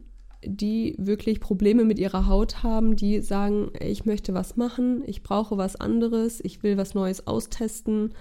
[0.44, 5.57] die wirklich Probleme mit ihrer Haut haben, die sagen, ich möchte was machen, ich brauche
[5.57, 8.14] was anderes, ich will was Neues austesten.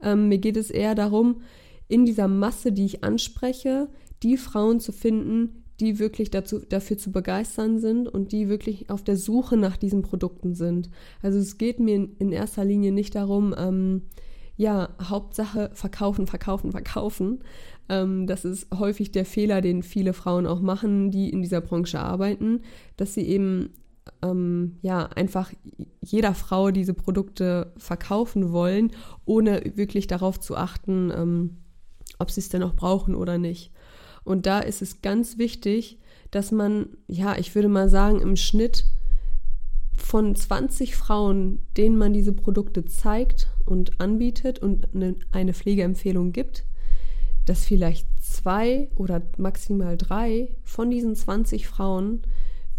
[0.00, 1.40] Ähm, mir geht es eher darum,
[1.88, 3.88] in dieser Masse, die ich anspreche,
[4.22, 9.02] die Frauen zu finden, die wirklich dazu, dafür zu begeistern sind und die wirklich auf
[9.02, 10.88] der Suche nach diesen Produkten sind.
[11.20, 14.02] Also es geht mir in erster Linie nicht darum, ähm,
[14.56, 17.40] ja, Hauptsache verkaufen, verkaufen, verkaufen,
[17.88, 22.00] ähm, das ist häufig der Fehler, den viele Frauen auch machen, die in dieser Branche
[22.00, 22.62] arbeiten,
[22.96, 23.70] dass sie eben
[24.22, 25.52] ähm, ja einfach
[26.00, 28.92] jeder Frau diese Produkte verkaufen wollen,
[29.24, 31.56] ohne wirklich darauf zu achten, ähm,
[32.18, 33.72] ob sie es denn auch brauchen oder nicht.
[34.24, 35.98] Und da ist es ganz wichtig,
[36.30, 38.86] dass man, ja, ich würde mal sagen, im Schnitt
[39.96, 44.88] von 20 Frauen, denen man diese Produkte zeigt und anbietet und
[45.32, 46.64] eine, Pflegeempfehlung gibt,
[47.46, 52.22] dass vielleicht zwei oder maximal drei von diesen 20 Frauen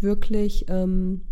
[0.00, 1.22] wirklich ähm,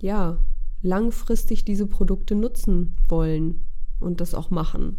[0.00, 0.38] ja
[0.82, 3.64] langfristig diese Produkte nutzen wollen
[4.00, 4.98] und das auch machen.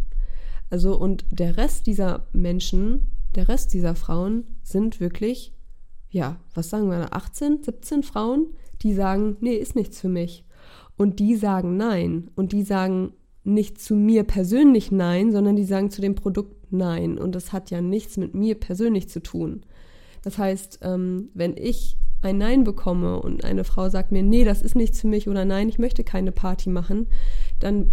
[0.70, 5.56] Also und der Rest dieser Menschen, der Rest dieser Frauen sind wirklich
[6.16, 8.48] ja, was sagen wir da 18, 17 Frauen,
[8.86, 10.45] die sagen, nee, ist nichts für mich.
[10.95, 15.89] Und die sagen nein und die sagen nicht zu mir persönlich nein, sondern die sagen
[15.89, 17.17] zu dem Produkt nein.
[17.17, 19.63] Und das hat ja nichts mit mir persönlich zu tun.
[20.24, 24.62] Das heißt, ähm, wenn ich ein Nein bekomme und eine Frau sagt mir, nee, das
[24.62, 27.08] ist nichts für mich oder nein, ich möchte keine Party machen,
[27.60, 27.91] dann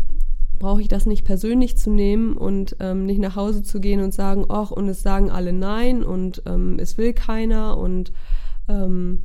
[0.58, 4.14] brauche ich das nicht persönlich zu nehmen und ähm, nicht nach Hause zu gehen und
[4.14, 8.12] sagen, ach, und es sagen alle Nein und ähm, es will keiner und
[8.68, 9.24] ähm,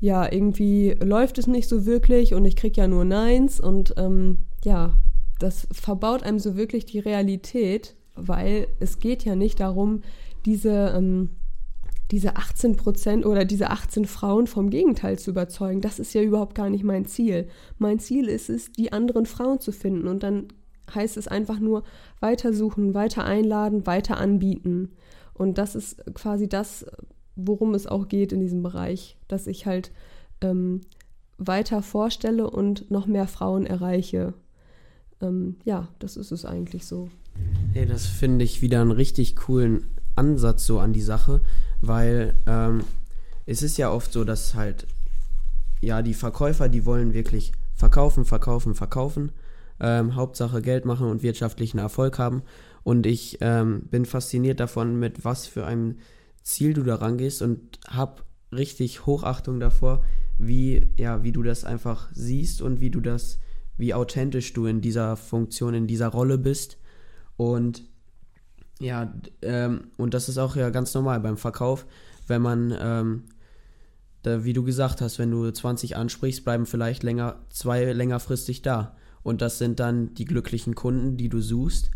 [0.00, 4.38] ja, irgendwie läuft es nicht so wirklich und ich kriege ja nur Neins und ähm,
[4.64, 4.94] ja,
[5.38, 10.02] das verbaut einem so wirklich die Realität, weil es geht ja nicht darum,
[10.44, 11.30] diese, ähm,
[12.10, 15.80] diese 18 Prozent oder diese 18 Frauen vom Gegenteil zu überzeugen.
[15.80, 17.48] Das ist ja überhaupt gar nicht mein Ziel.
[17.78, 20.08] Mein Ziel ist es, die anderen Frauen zu finden.
[20.08, 20.48] Und dann
[20.94, 21.84] heißt es einfach nur
[22.20, 24.92] weiter suchen, weiter einladen, weiter anbieten.
[25.34, 26.86] Und das ist quasi das,
[27.38, 29.92] worum es auch geht in diesem Bereich, dass ich halt
[30.40, 30.82] ähm,
[31.38, 34.34] weiter vorstelle und noch mehr Frauen erreiche.
[35.22, 37.08] Ähm, ja, das ist es eigentlich so.
[37.72, 39.84] Hey, das finde ich wieder einen richtig coolen
[40.16, 41.40] Ansatz so an die Sache,
[41.80, 42.82] weil ähm,
[43.46, 44.86] es ist ja oft so, dass halt,
[45.80, 49.30] ja, die Verkäufer, die wollen wirklich verkaufen, verkaufen, verkaufen,
[49.80, 52.42] ähm, Hauptsache Geld machen und wirtschaftlichen Erfolg haben.
[52.82, 55.96] Und ich ähm, bin fasziniert davon, mit was für einem
[56.48, 60.02] Ziel du da rangehst und habe richtig Hochachtung davor,
[60.38, 63.38] wie, ja, wie du das einfach siehst und wie du das,
[63.76, 66.78] wie authentisch du in dieser Funktion, in dieser Rolle bist.
[67.36, 67.84] Und
[68.80, 71.84] ja, ähm, und das ist auch ja ganz normal beim Verkauf,
[72.26, 73.24] wenn man, ähm,
[74.22, 78.96] da, wie du gesagt hast, wenn du 20 ansprichst, bleiben vielleicht länger, zwei längerfristig da.
[79.22, 81.90] Und das sind dann die glücklichen Kunden, die du suchst.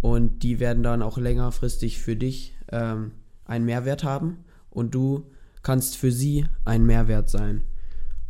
[0.00, 3.10] Und die werden dann auch längerfristig für dich ähm,
[3.46, 4.44] einen Mehrwert haben.
[4.70, 5.26] Und du
[5.62, 7.62] kannst für sie ein Mehrwert sein.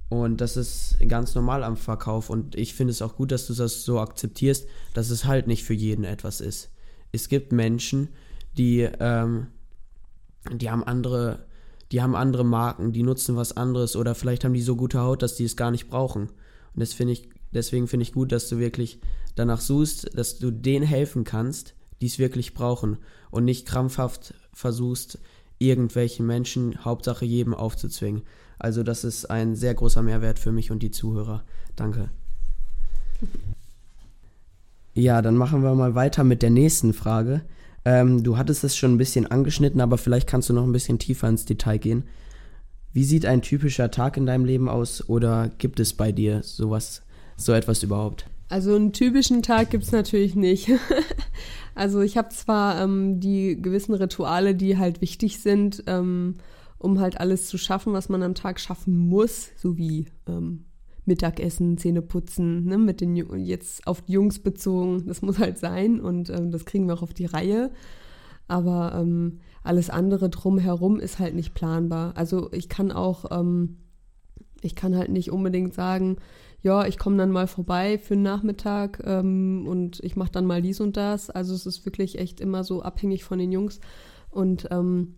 [0.08, 2.30] Und das ist ganz normal am Verkauf.
[2.30, 5.64] Und ich finde es auch gut, dass du das so akzeptierst, dass es halt nicht
[5.64, 6.70] für jeden etwas ist.
[7.12, 8.08] Es gibt Menschen,
[8.56, 9.48] die, ähm,
[10.52, 11.46] die haben andere,
[11.92, 15.22] die haben andere Marken, die nutzen was anderes oder vielleicht haben die so gute Haut,
[15.22, 16.28] dass die es gar nicht brauchen.
[16.28, 19.00] Und das finde ich, deswegen finde ich gut, dass du wirklich
[19.34, 22.98] danach suchst, dass du denen helfen kannst, die es wirklich brauchen
[23.30, 25.18] und nicht krampfhaft versuchst,
[25.58, 28.22] irgendwelchen Menschen, Hauptsache jedem aufzuzwingen.
[28.58, 31.44] Also das ist ein sehr großer Mehrwert für mich und die Zuhörer.
[31.76, 32.08] Danke.
[34.94, 37.42] Ja, dann machen wir mal weiter mit der nächsten Frage.
[37.84, 40.98] Ähm, du hattest es schon ein bisschen angeschnitten, aber vielleicht kannst du noch ein bisschen
[40.98, 42.04] tiefer ins Detail gehen.
[42.94, 47.02] Wie sieht ein typischer Tag in deinem Leben aus oder gibt es bei dir sowas,
[47.36, 48.26] so etwas überhaupt?
[48.48, 50.70] Also einen typischen Tag gibt es natürlich nicht.
[51.74, 56.34] also ich habe zwar ähm, die gewissen Rituale, die halt wichtig sind, ähm,
[56.78, 60.66] um halt alles zu schaffen, was man am Tag schaffen muss, so wie ähm,
[61.06, 66.00] Mittagessen, Zähne putzen, ne, mit den jetzt auf die Jungs bezogen, das muss halt sein
[66.00, 67.70] und ähm, das kriegen wir auch auf die Reihe.
[68.48, 72.16] Aber ähm, alles andere drumherum ist halt nicht planbar.
[72.16, 73.78] Also ich kann auch, ähm,
[74.60, 76.16] ich kann halt nicht unbedingt sagen,
[76.62, 80.62] ja, ich komme dann mal vorbei für den Nachmittag ähm, und ich mache dann mal
[80.62, 81.30] dies und das.
[81.30, 83.80] Also es ist wirklich echt immer so abhängig von den Jungs.
[84.30, 85.14] Und ähm,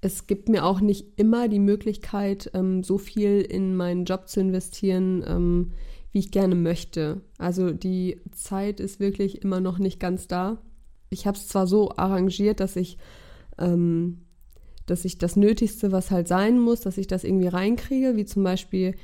[0.00, 4.40] es gibt mir auch nicht immer die Möglichkeit, ähm, so viel in meinen Job zu
[4.40, 5.72] investieren, ähm,
[6.12, 7.20] wie ich gerne möchte.
[7.38, 10.58] Also die Zeit ist wirklich immer noch nicht ganz da.
[11.10, 12.98] Ich habe es zwar so arrangiert, dass ich,
[13.58, 14.22] ähm,
[14.86, 18.42] dass ich das Nötigste, was halt sein muss, dass ich das irgendwie reinkriege, wie zum
[18.42, 18.94] Beispiel,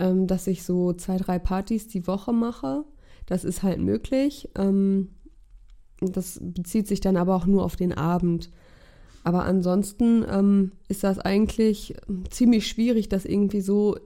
[0.00, 2.84] ähm, dass ich so zwei, drei Partys die Woche mache.
[3.26, 4.48] Das ist halt möglich.
[4.56, 5.10] Ähm,
[6.00, 8.50] das bezieht sich dann aber auch nur auf den Abend.
[9.22, 11.94] Aber ansonsten ähm, ist das eigentlich
[12.30, 13.96] ziemlich schwierig, das irgendwie so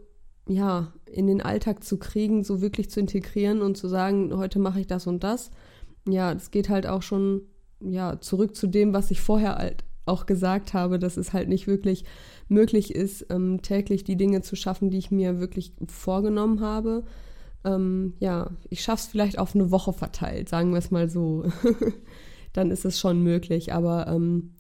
[0.49, 4.81] ja in den Alltag zu kriegen, so wirklich zu integrieren und zu sagen, heute mache
[4.81, 5.51] ich das und das.
[6.09, 7.43] Ja, das geht halt auch schon
[7.81, 11.67] ja zurück zu dem, was ich vorher halt auch gesagt habe, dass es halt nicht
[11.67, 12.05] wirklich
[12.49, 17.05] möglich ist, ähm, täglich die Dinge zu schaffen, die ich mir wirklich vorgenommen habe.
[17.65, 21.45] Ähm, ja, ich schaffe es vielleicht auf eine Woche verteilt, sagen wir es mal so.
[22.53, 24.53] Dann ist es schon möglich, aber ähm,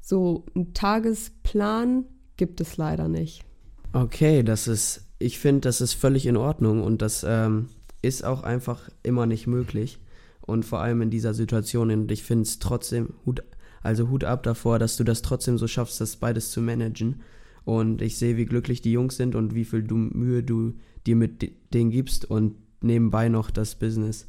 [0.00, 2.04] so einen Tagesplan
[2.36, 3.44] gibt es leider nicht.
[3.92, 7.68] Okay, das ist, ich finde, das ist völlig in Ordnung und das ähm,
[8.02, 9.98] ist auch einfach immer nicht möglich.
[10.40, 13.44] Und vor allem in dieser Situation, und ich finde es trotzdem, Hut,
[13.82, 17.20] also Hut ab davor, dass du das trotzdem so schaffst, das beides zu managen.
[17.64, 20.74] Und ich sehe, wie glücklich die Jungs sind und wie viel du, Mühe du
[21.06, 24.28] dir mit denen gibst und nebenbei noch das Business.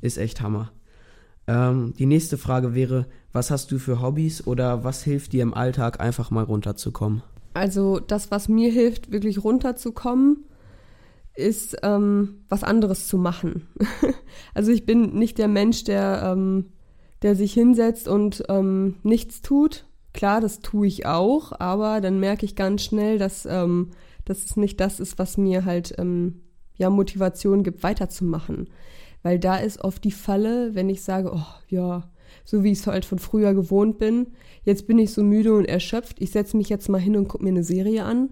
[0.00, 0.72] Ist echt Hammer.
[1.46, 5.54] Ähm, die nächste Frage wäre, was hast du für Hobbys oder was hilft dir im
[5.54, 7.22] Alltag einfach mal runterzukommen?
[7.54, 10.44] Also das, was mir hilft, wirklich runterzukommen,
[11.34, 13.66] ist ähm, was anderes zu machen.
[14.54, 16.66] also ich bin nicht der Mensch, der, ähm,
[17.22, 19.86] der sich hinsetzt und ähm, nichts tut.
[20.12, 23.90] Klar, das tue ich auch, aber dann merke ich ganz schnell, dass, ähm,
[24.24, 26.40] dass es nicht das ist, was mir halt ähm,
[26.76, 28.68] ja Motivation gibt, weiterzumachen.
[29.22, 32.10] Weil da ist oft die Falle, wenn ich sage, oh ja,
[32.44, 34.28] so wie ich es halt von früher gewohnt bin,
[34.64, 37.44] jetzt bin ich so müde und erschöpft, ich setze mich jetzt mal hin und gucke
[37.44, 38.30] mir eine Serie an,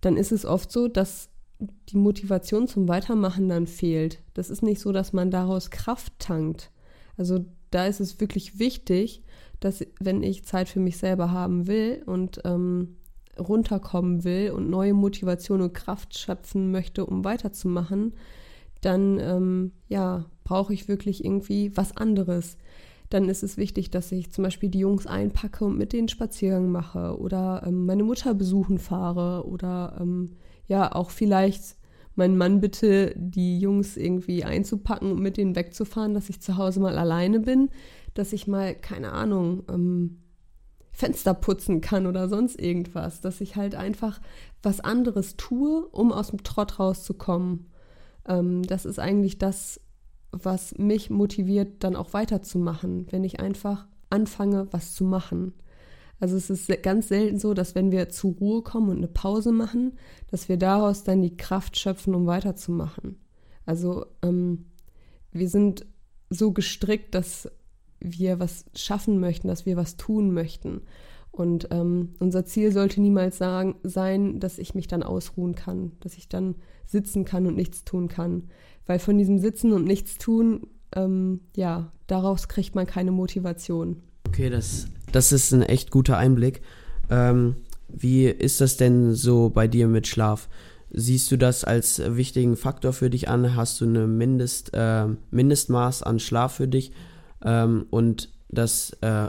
[0.00, 4.22] dann ist es oft so, dass die Motivation zum Weitermachen dann fehlt.
[4.34, 6.70] Das ist nicht so, dass man daraus Kraft tankt.
[7.16, 9.22] Also da ist es wirklich wichtig,
[9.60, 12.96] dass wenn ich Zeit für mich selber haben will und ähm,
[13.38, 18.14] runterkommen will und neue Motivation und Kraft schöpfen möchte, um weiterzumachen,
[18.80, 22.56] dann ähm, ja, brauche ich wirklich irgendwie was anderes.
[23.10, 26.70] Dann ist es wichtig, dass ich zum Beispiel die Jungs einpacke und mit denen Spaziergang
[26.70, 31.76] mache oder ähm, meine Mutter besuchen fahre oder ähm, ja, auch vielleicht
[32.16, 36.80] meinen Mann bitte, die Jungs irgendwie einzupacken und mit denen wegzufahren, dass ich zu Hause
[36.80, 37.70] mal alleine bin,
[38.14, 40.18] dass ich mal, keine Ahnung, ähm,
[40.92, 44.18] Fenster putzen kann oder sonst irgendwas, dass ich halt einfach
[44.62, 47.66] was anderes tue, um aus dem Trott rauszukommen.
[48.26, 49.80] Ähm, das ist eigentlich das,
[50.32, 55.52] was mich motiviert, dann auch weiterzumachen, wenn ich einfach anfange, was zu machen.
[56.18, 59.52] Also es ist ganz selten so, dass wenn wir zur Ruhe kommen und eine Pause
[59.52, 59.92] machen,
[60.30, 63.16] dass wir daraus dann die Kraft schöpfen, um weiterzumachen.
[63.66, 64.66] Also ähm,
[65.32, 65.86] wir sind
[66.30, 67.50] so gestrickt, dass
[68.00, 70.82] wir was schaffen möchten, dass wir was tun möchten.
[71.32, 76.16] Und ähm, unser Ziel sollte niemals sagen, sein, dass ich mich dann ausruhen kann, dass
[76.16, 76.54] ich dann
[76.86, 78.44] sitzen kann und nichts tun kann.
[78.86, 84.02] Weil von diesem Sitzen und nichts tun, ähm, ja, daraus kriegt man keine Motivation.
[84.26, 86.62] Okay, das, das ist ein echt guter Einblick.
[87.10, 87.56] Ähm,
[87.88, 90.48] wie ist das denn so bei dir mit Schlaf?
[90.90, 93.56] Siehst du das als wichtigen Faktor für dich an?
[93.56, 96.92] Hast du eine Mindest, äh, Mindestmaß an Schlaf für dich?
[97.46, 99.28] ähm, und dass äh,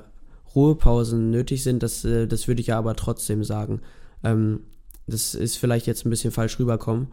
[0.55, 3.81] Ruhepausen nötig sind, das, äh, das würde ich ja aber trotzdem sagen.
[4.23, 4.61] Ähm,
[5.05, 7.07] das ist vielleicht jetzt ein bisschen falsch rüberkommen,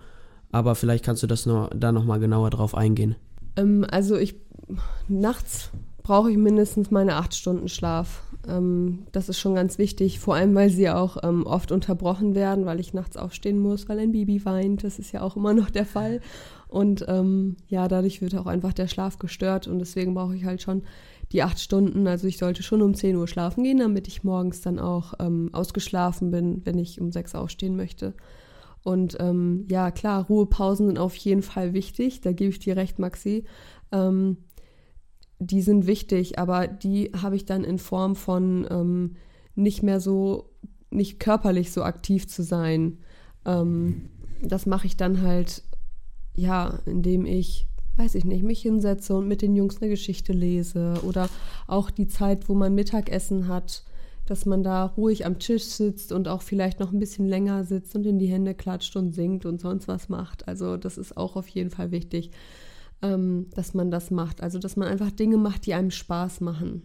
[0.50, 3.16] aber vielleicht kannst du das noch, da nochmal genauer drauf eingehen.
[3.56, 4.34] Ähm, also ich
[5.08, 5.70] nachts
[6.02, 8.22] brauche ich mindestens meine acht Stunden Schlaf.
[8.48, 12.66] Ähm, das ist schon ganz wichtig, vor allem weil sie auch ähm, oft unterbrochen werden,
[12.66, 14.84] weil ich nachts aufstehen muss, weil ein Baby weint.
[14.84, 16.20] Das ist ja auch immer noch der Fall.
[16.68, 20.62] Und ähm, ja, dadurch wird auch einfach der Schlaf gestört und deswegen brauche ich halt
[20.62, 20.82] schon
[21.32, 22.06] die acht Stunden.
[22.06, 25.50] Also ich sollte schon um 10 Uhr schlafen gehen, damit ich morgens dann auch ähm,
[25.52, 28.14] ausgeschlafen bin, wenn ich um sechs aufstehen möchte.
[28.82, 32.98] Und ähm, ja, klar, Ruhepausen sind auf jeden Fall wichtig, da gebe ich dir recht,
[32.98, 33.44] Maxi.
[33.92, 34.36] Ähm,
[35.38, 39.16] die sind wichtig, aber die habe ich dann in Form von ähm,
[39.54, 40.50] nicht mehr so,
[40.90, 42.98] nicht körperlich so aktiv zu sein.
[43.44, 44.10] Ähm,
[44.42, 45.62] das mache ich dann halt
[46.34, 47.66] ja, indem ich,
[47.96, 51.28] weiß ich nicht, mich hinsetze und mit den Jungs eine Geschichte lese oder
[51.66, 53.84] auch die Zeit, wo man Mittagessen hat,
[54.26, 57.94] dass man da ruhig am Tisch sitzt und auch vielleicht noch ein bisschen länger sitzt
[57.94, 60.48] und in die Hände klatscht und singt und sonst was macht.
[60.48, 62.30] Also das ist auch auf jeden Fall wichtig,
[63.04, 64.42] ähm, dass man das macht.
[64.42, 66.82] Also dass man einfach Dinge macht, die einem Spaß machen.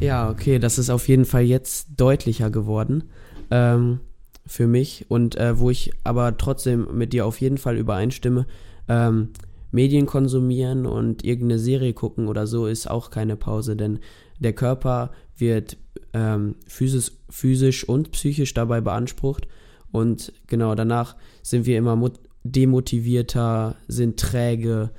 [0.00, 3.04] Ja, okay, das ist auf jeden Fall jetzt deutlicher geworden.
[3.50, 4.00] Ähm,
[4.46, 8.46] für mich und äh, wo ich aber trotzdem mit dir auf jeden Fall übereinstimme,
[8.88, 9.30] ähm,
[9.72, 13.98] Medien konsumieren und irgendeine Serie gucken oder so ist auch keine Pause, denn
[14.38, 15.76] der Körper wird
[16.12, 19.48] ähm, physisch, physisch und psychisch dabei beansprucht
[19.90, 21.96] und genau danach sind wir immer
[22.44, 24.90] demotivierter, sind träge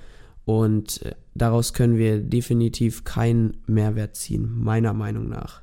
[0.48, 5.62] und äh, daraus können wir definitiv keinen Mehrwert ziehen, meiner Meinung nach.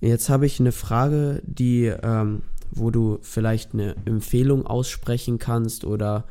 [0.00, 6.24] Jetzt habe ich eine Frage, die, ähm, wo du vielleicht eine Empfehlung aussprechen kannst oder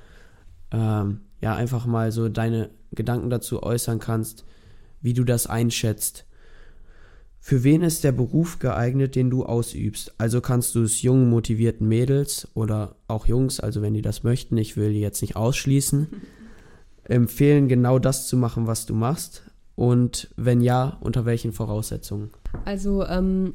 [0.72, 4.44] ähm, ja einfach mal so deine Gedanken dazu äußern kannst,
[5.00, 6.26] wie du das einschätzt.
[7.40, 10.16] Für wen ist der Beruf geeignet, den du ausübst?
[10.18, 14.58] Also kannst du es jungen, motivierten Mädels oder auch Jungs, also wenn die das möchten,
[14.58, 16.08] ich will die jetzt nicht ausschließen,
[17.10, 19.44] empfehlen, genau das zu machen, was du machst?
[19.76, 22.32] Und wenn ja, unter welchen Voraussetzungen?
[22.66, 23.54] Also ähm,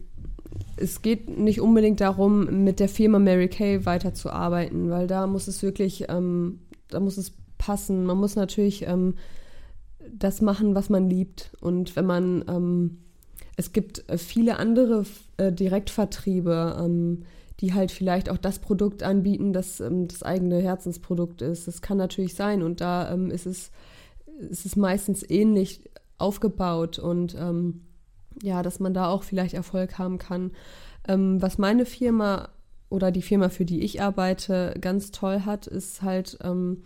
[0.76, 5.62] es geht nicht unbedingt darum, mit der Firma Mary Kay weiterzuarbeiten, weil da muss es
[5.62, 8.06] wirklich, ähm, da muss es passen.
[8.06, 9.14] Man muss natürlich ähm,
[10.12, 11.50] das machen, was man liebt.
[11.60, 12.98] Und wenn man, ähm,
[13.56, 15.04] es gibt viele andere
[15.36, 17.24] äh, Direktvertriebe, ähm,
[17.60, 21.68] die halt vielleicht auch das Produkt anbieten, das ähm, das eigene Herzensprodukt ist.
[21.68, 22.62] Das kann natürlich sein.
[22.62, 23.70] Und da ähm, ist es,
[24.38, 25.88] ist es meistens ähnlich
[26.18, 27.82] aufgebaut und ähm,
[28.42, 30.52] ja, dass man da auch vielleicht Erfolg haben kann.
[31.06, 32.48] Ähm, was meine Firma
[32.88, 36.83] oder die Firma, für die ich arbeite, ganz toll hat, ist halt, ähm,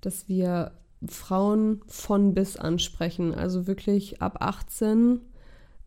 [0.00, 0.72] dass wir
[1.06, 3.34] Frauen von bis ansprechen.
[3.34, 5.20] Also wirklich ab 18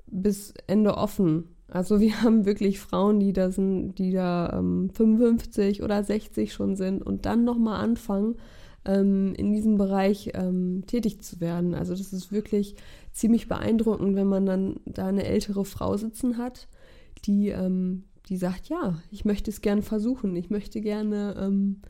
[0.07, 1.55] bis Ende offen.
[1.67, 6.75] Also wir haben wirklich Frauen, die da sind, die da ähm, 55 oder 60 schon
[6.75, 8.35] sind und dann nochmal anfangen
[8.85, 11.75] ähm, in diesem Bereich ähm, tätig zu werden.
[11.75, 12.75] Also das ist wirklich
[13.11, 16.67] ziemlich beeindruckend, wenn man dann da eine ältere Frau sitzen hat,
[17.25, 21.81] die, ähm, die sagt, ja, ich möchte es gerne versuchen, ich möchte gerne, ähm,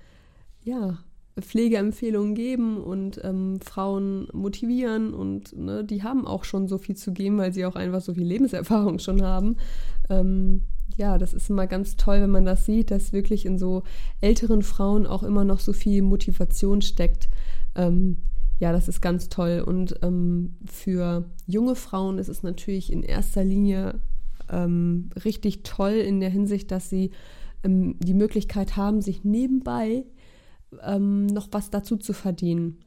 [0.63, 0.97] ja,
[1.41, 7.13] Pflegeempfehlungen geben und ähm, Frauen motivieren und ne, die haben auch schon so viel zu
[7.13, 9.57] geben, weil sie auch einfach so viel Lebenserfahrung schon haben.
[10.09, 10.61] Ähm,
[10.95, 13.83] ja, das ist immer ganz toll, wenn man das sieht, dass wirklich in so
[14.21, 17.29] älteren Frauen auch immer noch so viel Motivation steckt.
[17.75, 18.17] Ähm,
[18.59, 19.63] ja, das ist ganz toll.
[19.65, 23.99] Und ähm, für junge Frauen ist es natürlich in erster Linie
[24.49, 27.11] ähm, richtig toll in der Hinsicht, dass sie
[27.63, 30.05] ähm, die Möglichkeit haben, sich nebenbei
[30.83, 32.79] ähm, noch was dazu zu verdienen.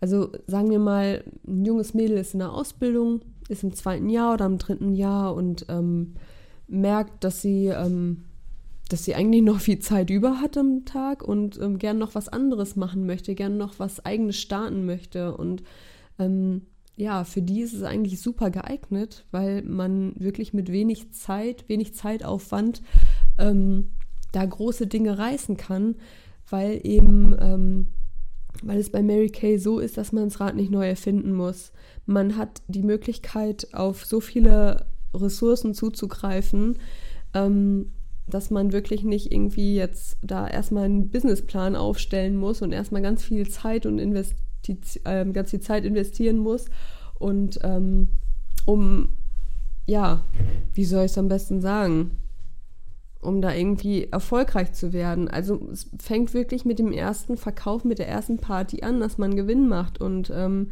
[0.00, 4.34] Also sagen wir mal, ein junges Mädel ist in der Ausbildung, ist im zweiten Jahr
[4.34, 6.14] oder im dritten Jahr und ähm,
[6.66, 8.24] merkt, dass sie, ähm,
[8.88, 12.28] dass sie eigentlich noch viel Zeit über hat am Tag und ähm, gern noch was
[12.28, 15.36] anderes machen möchte, gern noch was eigenes starten möchte.
[15.36, 15.62] Und
[16.18, 16.62] ähm,
[16.96, 21.94] ja, für die ist es eigentlich super geeignet, weil man wirklich mit wenig Zeit, wenig
[21.94, 22.82] Zeitaufwand
[23.38, 23.90] ähm,
[24.32, 25.96] da große Dinge reißen kann,
[26.48, 27.86] weil eben, ähm,
[28.62, 31.72] weil es bei Mary Kay so ist, dass man das Rad nicht neu erfinden muss.
[32.06, 36.78] Man hat die Möglichkeit, auf so viele Ressourcen zuzugreifen,
[37.34, 37.92] ähm,
[38.26, 43.22] dass man wirklich nicht irgendwie jetzt da erstmal einen Businessplan aufstellen muss und erstmal ganz
[43.22, 44.36] viel Zeit und investi
[45.04, 46.66] äh, ganz viel Zeit investieren muss
[47.18, 48.08] und ähm,
[48.64, 49.10] um
[49.86, 50.24] ja,
[50.72, 52.12] wie soll ich es am besten sagen?
[53.24, 55.28] Um da irgendwie erfolgreich zu werden.
[55.28, 59.36] Also es fängt wirklich mit dem ersten Verkauf, mit der ersten Party an, dass man
[59.36, 60.00] Gewinn macht.
[60.00, 60.70] Und ähm,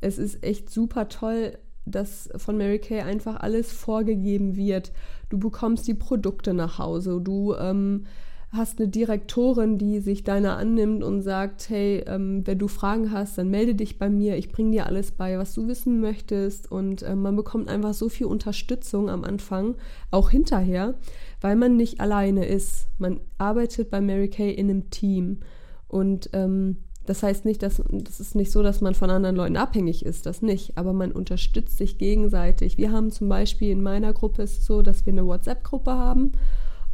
[0.00, 4.92] es ist echt super toll, dass von Mary Kay einfach alles vorgegeben wird.
[5.28, 8.04] Du bekommst die Produkte nach Hause, du ähm,
[8.50, 13.36] hast eine Direktorin, die sich deiner annimmt und sagt, hey, ähm, wenn du Fragen hast,
[13.36, 16.70] dann melde dich bei mir, ich bringe dir alles bei, was du wissen möchtest.
[16.70, 19.74] Und äh, man bekommt einfach so viel Unterstützung am Anfang,
[20.10, 20.94] auch hinterher,
[21.40, 22.88] weil man nicht alleine ist.
[22.98, 25.40] Man arbeitet bei Mary Kay in einem Team.
[25.86, 26.78] Und ähm,
[27.08, 30.26] das heißt nicht, dass das ist nicht so, dass man von anderen Leuten abhängig ist,
[30.26, 32.76] das nicht, aber man unterstützt sich gegenseitig.
[32.76, 36.32] Wir haben zum Beispiel in meiner Gruppe ist es so, dass wir eine WhatsApp-Gruppe haben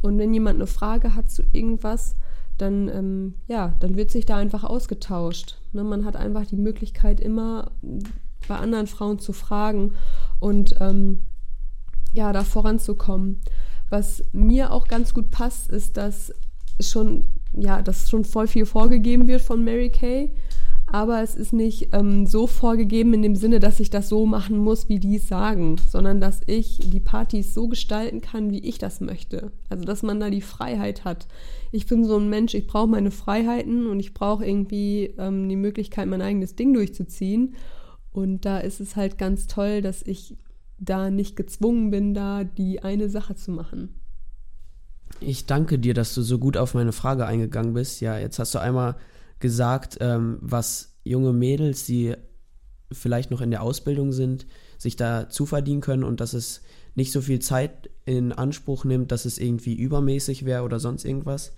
[0.01, 2.15] und wenn jemand eine Frage hat zu irgendwas,
[2.57, 5.57] dann ähm, ja, dann wird sich da einfach ausgetauscht.
[5.73, 5.83] Ne?
[5.83, 7.71] Man hat einfach die Möglichkeit immer
[8.47, 9.95] bei anderen Frauen zu fragen
[10.39, 11.23] und ähm,
[12.13, 13.41] ja, da voranzukommen.
[13.89, 16.33] Was mir auch ganz gut passt, ist, dass
[16.79, 17.25] schon
[17.57, 20.31] ja, dass schon voll viel vorgegeben wird von Mary Kay.
[20.87, 24.57] Aber es ist nicht ähm, so vorgegeben in dem Sinne, dass ich das so machen
[24.57, 28.77] muss, wie die es sagen, sondern dass ich die Partys so gestalten kann, wie ich
[28.77, 29.51] das möchte.
[29.67, 31.27] Also dass man da die Freiheit hat.
[31.71, 35.55] Ich bin so ein Mensch, ich brauche meine Freiheiten und ich brauche irgendwie ähm, die
[35.55, 37.55] Möglichkeit, mein eigenes Ding durchzuziehen.
[38.11, 40.35] Und da ist es halt ganz toll, dass ich
[40.77, 43.95] da nicht gezwungen bin, da die eine Sache zu machen.
[45.19, 48.01] Ich danke dir, dass du so gut auf meine Frage eingegangen bist.
[48.01, 48.95] Ja, jetzt hast du einmal
[49.39, 52.15] gesagt, ähm, was junge Mädels, die
[52.91, 54.45] vielleicht noch in der Ausbildung sind,
[54.77, 56.61] sich da zuverdienen können und dass es
[56.95, 61.53] nicht so viel Zeit in Anspruch nimmt, dass es irgendwie übermäßig wäre oder sonst irgendwas.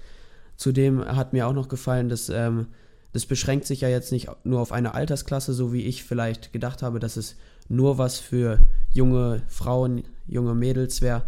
[0.55, 2.67] Zudem hat mir auch noch gefallen, dass ähm,
[3.13, 6.81] das beschränkt sich ja jetzt nicht nur auf eine Altersklasse, so wie ich vielleicht gedacht
[6.83, 7.35] habe, dass es
[7.69, 8.59] nur was für
[8.91, 11.23] junge Frauen, junge Mädels wäre,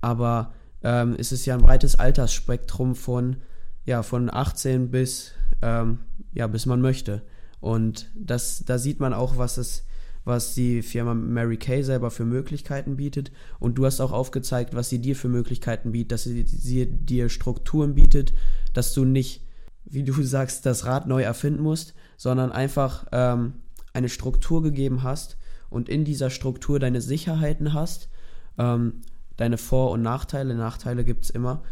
[0.00, 0.52] aber
[0.82, 3.36] ähm, ist es ja ein breites Altersspektrum von,
[3.84, 5.98] ja, von 18 bis, ähm,
[6.32, 7.22] ja, bis man möchte.
[7.60, 9.84] Und das, da sieht man auch, was es,
[10.24, 13.30] was die Firma Mary Kay selber für Möglichkeiten bietet.
[13.58, 17.28] Und du hast auch aufgezeigt, was sie dir für Möglichkeiten bietet, dass sie, sie dir
[17.28, 18.32] Strukturen bietet,
[18.72, 19.46] dass du nicht,
[19.84, 23.54] wie du sagst, das Rad neu erfinden musst, sondern einfach ähm,
[23.92, 25.36] eine Struktur gegeben hast
[25.70, 28.08] und in dieser Struktur deine Sicherheiten hast,
[28.58, 29.00] ähm,
[29.36, 30.54] deine Vor- und Nachteile.
[30.54, 31.62] Nachteile gibt es immer.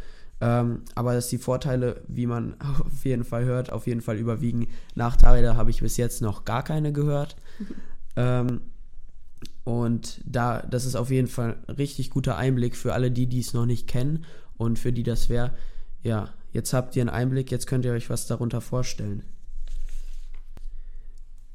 [0.41, 4.69] Ähm, aber dass die Vorteile, wie man auf jeden Fall hört, auf jeden Fall überwiegen.
[4.95, 7.37] Nachteile habe ich bis jetzt noch gar keine gehört.
[7.59, 7.67] Mhm.
[8.17, 8.63] Ähm,
[9.63, 13.53] und da, das ist auf jeden Fall ein richtig guter Einblick für alle, die dies
[13.53, 14.25] noch nicht kennen
[14.57, 15.53] und für die das wäre.
[16.03, 19.23] Ja, jetzt habt ihr einen Einblick, jetzt könnt ihr euch was darunter vorstellen.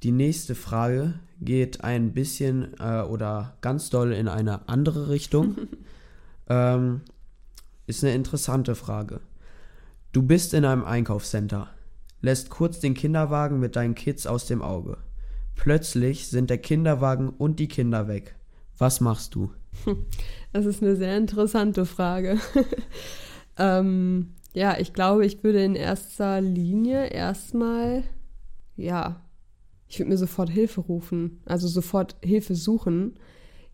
[0.03, 5.57] Die nächste Frage geht ein bisschen äh, oder ganz doll in eine andere Richtung.
[6.49, 6.99] Ähm,
[7.87, 9.21] ist eine interessante Frage.
[10.11, 11.69] Du bist in einem Einkaufscenter,
[12.19, 14.97] lässt kurz den Kinderwagen mit deinen Kids aus dem Auge.
[15.55, 18.35] Plötzlich sind der Kinderwagen und die Kinder weg.
[18.77, 19.53] Was machst du?
[20.51, 22.37] Das ist eine sehr interessante Frage.
[23.57, 28.03] ähm, ja, ich glaube, ich würde in erster Linie erstmal,
[28.75, 29.22] ja,
[29.87, 33.13] ich würde mir sofort Hilfe rufen, also sofort Hilfe suchen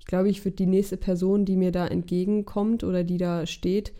[0.09, 3.93] glaube, ich würde die nächste Person, die mir da entgegenkommt oder die da steht,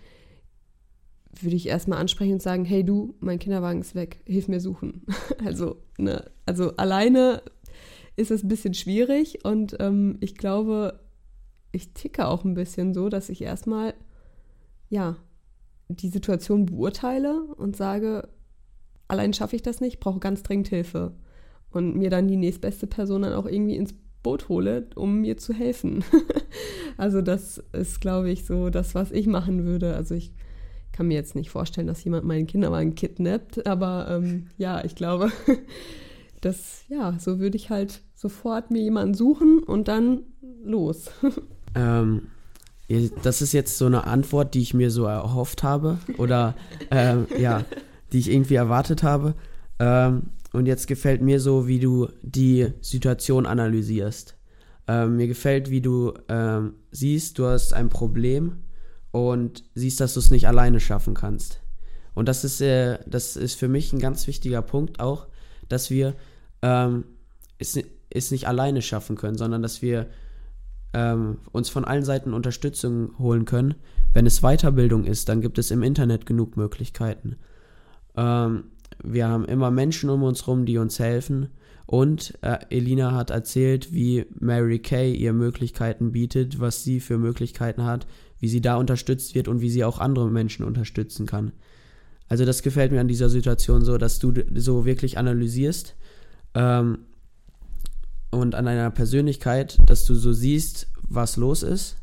[1.39, 5.05] würde ich erstmal ansprechen und sagen, hey du, mein Kinderwagen ist weg, hilf mir suchen.
[5.45, 7.43] Also, ne, also alleine
[8.15, 10.99] ist es ein bisschen schwierig und ähm, ich glaube,
[11.71, 13.93] ich ticke auch ein bisschen so, dass ich erstmal,
[14.89, 15.15] ja,
[15.89, 18.27] die Situation beurteile und sage,
[19.07, 21.13] allein schaffe ich das nicht, brauche ganz dringend Hilfe.
[21.71, 23.93] Und mir dann die nächstbeste Person dann auch irgendwie ins
[24.23, 26.03] Boot hole, um mir zu helfen.
[26.97, 29.95] also das ist, glaube ich, so das, was ich machen würde.
[29.95, 30.33] Also ich
[30.91, 35.31] kann mir jetzt nicht vorstellen, dass jemand meinen Kinderwagen kidnappt, aber ähm, ja, ich glaube,
[36.41, 40.23] das, ja, so würde ich halt sofort mir jemanden suchen und dann
[40.63, 41.11] los.
[41.75, 42.23] ähm,
[43.23, 46.55] das ist jetzt so eine Antwort, die ich mir so erhofft habe oder
[46.91, 47.63] ähm, ja,
[48.11, 49.35] die ich irgendwie erwartet habe.
[49.79, 54.35] Ähm, und jetzt gefällt mir so, wie du die Situation analysierst.
[54.87, 58.63] Ähm, mir gefällt, wie du ähm, siehst, du hast ein Problem
[59.11, 61.61] und siehst, dass du es nicht alleine schaffen kannst.
[62.15, 65.27] Und das ist, äh, das ist für mich ein ganz wichtiger Punkt auch,
[65.67, 66.15] dass wir
[66.61, 67.05] ähm,
[67.59, 67.79] es,
[68.09, 70.07] es nicht alleine schaffen können, sondern dass wir
[70.93, 73.75] ähm, uns von allen Seiten Unterstützung holen können.
[74.13, 77.37] Wenn es Weiterbildung ist, dann gibt es im Internet genug Möglichkeiten.
[78.15, 78.63] Ähm,
[79.03, 81.49] wir haben immer Menschen um uns herum, die uns helfen.
[81.85, 87.83] Und äh, Elina hat erzählt, wie Mary Kay ihr Möglichkeiten bietet, was sie für Möglichkeiten
[87.83, 88.05] hat,
[88.39, 91.51] wie sie da unterstützt wird und wie sie auch andere Menschen unterstützen kann.
[92.27, 95.95] Also das gefällt mir an dieser Situation so, dass du so wirklich analysierst
[96.53, 96.99] ähm,
[98.29, 101.97] und an deiner Persönlichkeit, dass du so siehst, was los ist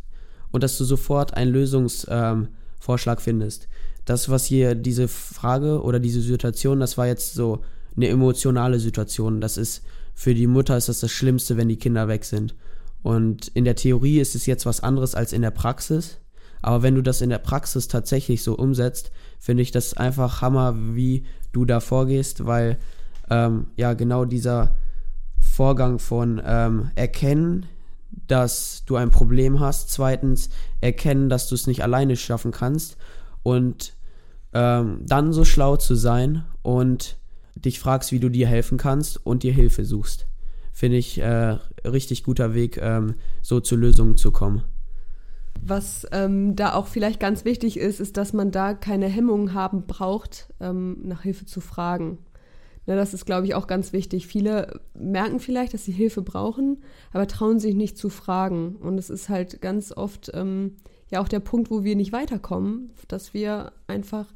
[0.50, 3.68] und dass du sofort einen Lösungsvorschlag ähm, findest.
[4.06, 7.62] Das, was hier diese Frage oder diese Situation, das war jetzt so
[7.94, 9.40] eine emotionale Situation.
[9.42, 9.82] Das ist
[10.14, 12.54] für die Mutter ist das das Schlimmste, wenn die Kinder weg sind.
[13.02, 16.18] Und in der Theorie ist es jetzt was anderes als in der Praxis.
[16.62, 20.74] Aber wenn du das in der Praxis tatsächlich so umsetzt, finde ich das einfach Hammer,
[20.94, 22.78] wie du da vorgehst, weil
[23.30, 24.76] ähm, ja genau dieser
[25.38, 27.66] Vorgang von ähm, erkennen,
[28.26, 30.48] dass du ein Problem hast, zweitens
[30.80, 32.96] erkennen, dass du es nicht alleine schaffen kannst
[33.42, 33.95] und
[34.56, 37.18] ähm, dann so schlau zu sein und
[37.54, 40.26] dich fragst, wie du dir helfen kannst und dir Hilfe suchst.
[40.72, 44.62] Finde ich äh, richtig guter Weg, ähm, so zu Lösungen zu kommen.
[45.60, 49.86] Was ähm, da auch vielleicht ganz wichtig ist, ist, dass man da keine Hemmungen haben
[49.86, 52.18] braucht, ähm, nach Hilfe zu fragen.
[52.86, 54.26] Ne, das ist, glaube ich, auch ganz wichtig.
[54.26, 56.82] Viele merken vielleicht, dass sie Hilfe brauchen,
[57.12, 58.76] aber trauen sich nicht zu fragen.
[58.76, 60.76] Und es ist halt ganz oft ähm,
[61.10, 64.26] ja auch der Punkt, wo wir nicht weiterkommen, dass wir einfach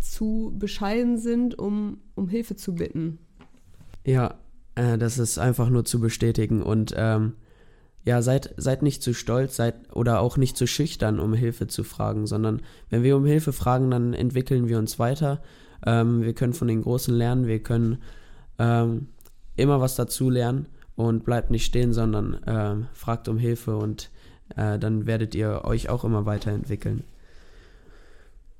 [0.00, 3.18] zu bescheiden sind, um, um Hilfe zu bitten.
[4.04, 4.34] Ja,
[4.74, 6.62] äh, das ist einfach nur zu bestätigen.
[6.62, 7.34] Und ähm,
[8.04, 11.84] ja, seid, seid nicht zu stolz, seid oder auch nicht zu schüchtern, um Hilfe zu
[11.84, 12.60] fragen, sondern
[12.90, 15.42] wenn wir um Hilfe fragen, dann entwickeln wir uns weiter.
[15.86, 17.98] Ähm, wir können von den Großen lernen, wir können
[18.58, 19.08] ähm,
[19.56, 24.10] immer was dazu lernen und bleibt nicht stehen, sondern ähm, fragt um Hilfe und
[24.56, 27.04] äh, dann werdet ihr euch auch immer weiterentwickeln.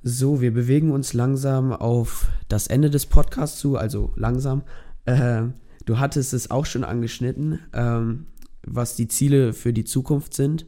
[0.03, 4.63] So, wir bewegen uns langsam auf das Ende des Podcasts zu, also langsam.
[5.07, 5.45] Äh,
[5.87, 7.61] du hattest es auch schon angeschnitten.
[7.73, 8.27] Ähm,
[8.67, 10.67] was die Ziele für die Zukunft sind,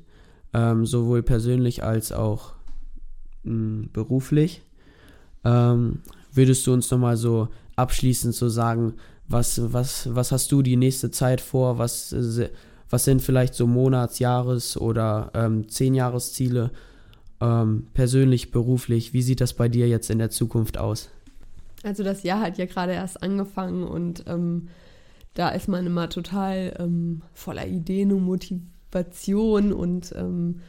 [0.53, 2.55] ähm, sowohl persönlich als auch
[3.45, 4.63] mh, hm, beruflich.
[5.45, 6.01] Ähm,
[6.33, 8.95] würdest du uns nochmal so abschließend so sagen,
[9.29, 11.79] was, was, was hast du die nächste Zeit vor?
[11.79, 12.15] Was,
[12.91, 16.71] was sind vielleicht so Monats-, Jahres- oder ähm, Zehn-Jahres-Ziele?
[17.41, 21.11] Ähm, persönlich, beruflich, wie sieht das bei dir jetzt in der Zukunft aus?
[21.83, 24.69] Also das Jahr hat ja gerade erst angefangen und ähm,
[25.35, 30.61] da ist man immer total ähm, voller Ideen und Motivation und ähm,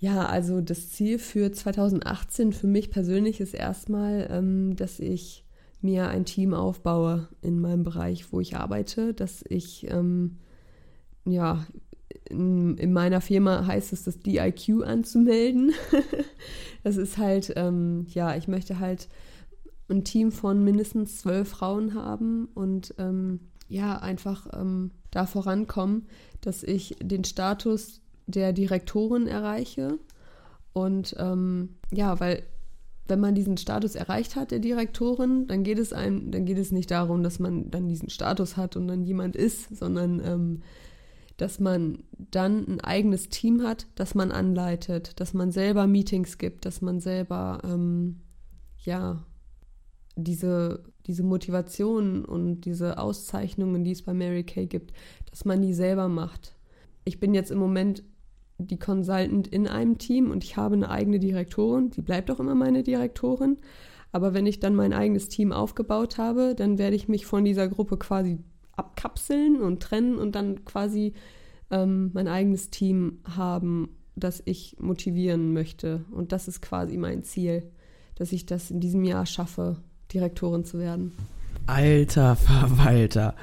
[0.00, 5.44] ja, also das Ziel für 2018 für mich persönlich ist erstmal, ähm, dass ich
[5.80, 10.38] mir ein Team aufbaue in meinem Bereich, wo ich arbeite, dass ich ähm,
[11.30, 11.66] ja
[12.28, 15.72] in, in, meiner Firma heißt es, das DIQ anzumelden.
[16.84, 19.08] das ist halt, ähm, ja, ich möchte halt
[19.88, 26.06] ein Team von mindestens zwölf Frauen haben und ähm, ja, einfach ähm, da vorankommen,
[26.40, 29.98] dass ich den Status der Direktorin erreiche.
[30.72, 32.42] Und ähm, ja, weil
[33.08, 36.72] wenn man diesen Status erreicht hat, der Direktorin, dann geht es einem, dann geht es
[36.72, 40.62] nicht darum, dass man dann diesen Status hat und dann jemand ist, sondern ähm,
[41.38, 46.66] dass man dann ein eigenes Team hat, das man anleitet, dass man selber Meetings gibt,
[46.66, 48.20] dass man selber ähm,
[48.84, 49.24] ja
[50.16, 54.92] diese, diese Motivation und diese Auszeichnungen, die es bei Mary Kay gibt,
[55.30, 56.56] dass man die selber macht.
[57.04, 58.02] Ich bin jetzt im Moment
[58.58, 62.56] die Consultant in einem Team und ich habe eine eigene Direktorin, die bleibt auch immer
[62.56, 63.58] meine Direktorin.
[64.10, 67.68] Aber wenn ich dann mein eigenes Team aufgebaut habe, dann werde ich mich von dieser
[67.68, 68.38] Gruppe quasi
[68.78, 71.14] abkapseln und trennen und dann quasi
[71.70, 76.04] ähm, mein eigenes Team haben, das ich motivieren möchte.
[76.10, 77.70] Und das ist quasi mein Ziel,
[78.14, 79.76] dass ich das in diesem Jahr schaffe,
[80.12, 81.12] Direktorin zu werden.
[81.66, 83.34] Alter Verwalter.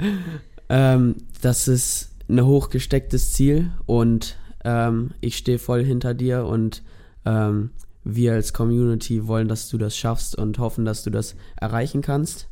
[0.68, 6.82] ähm, das ist ein hochgestecktes Ziel und ähm, ich stehe voll hinter dir und
[7.24, 7.70] ähm,
[8.02, 12.48] wir als Community wollen, dass du das schaffst und hoffen, dass du das erreichen kannst.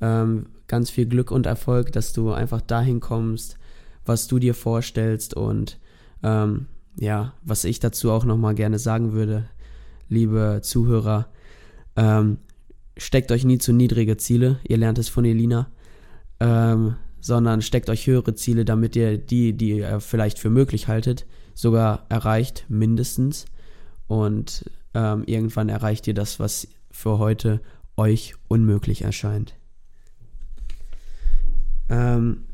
[0.00, 3.58] Ähm, ganz viel Glück und Erfolg, dass du einfach dahin kommst,
[4.04, 5.78] was du dir vorstellst und
[6.22, 6.66] ähm,
[6.98, 9.48] ja, was ich dazu auch nochmal gerne sagen würde,
[10.08, 11.28] liebe Zuhörer,
[11.96, 12.38] ähm,
[12.96, 15.68] steckt euch nie zu niedrige Ziele, ihr lernt es von Elina,
[16.40, 21.26] ähm, sondern steckt euch höhere Ziele, damit ihr die, die ihr vielleicht für möglich haltet,
[21.54, 23.46] sogar erreicht, mindestens.
[24.06, 27.60] Und ähm, irgendwann erreicht ihr das, was für heute
[27.96, 29.54] euch unmöglich erscheint.
[31.88, 32.44] Ähm,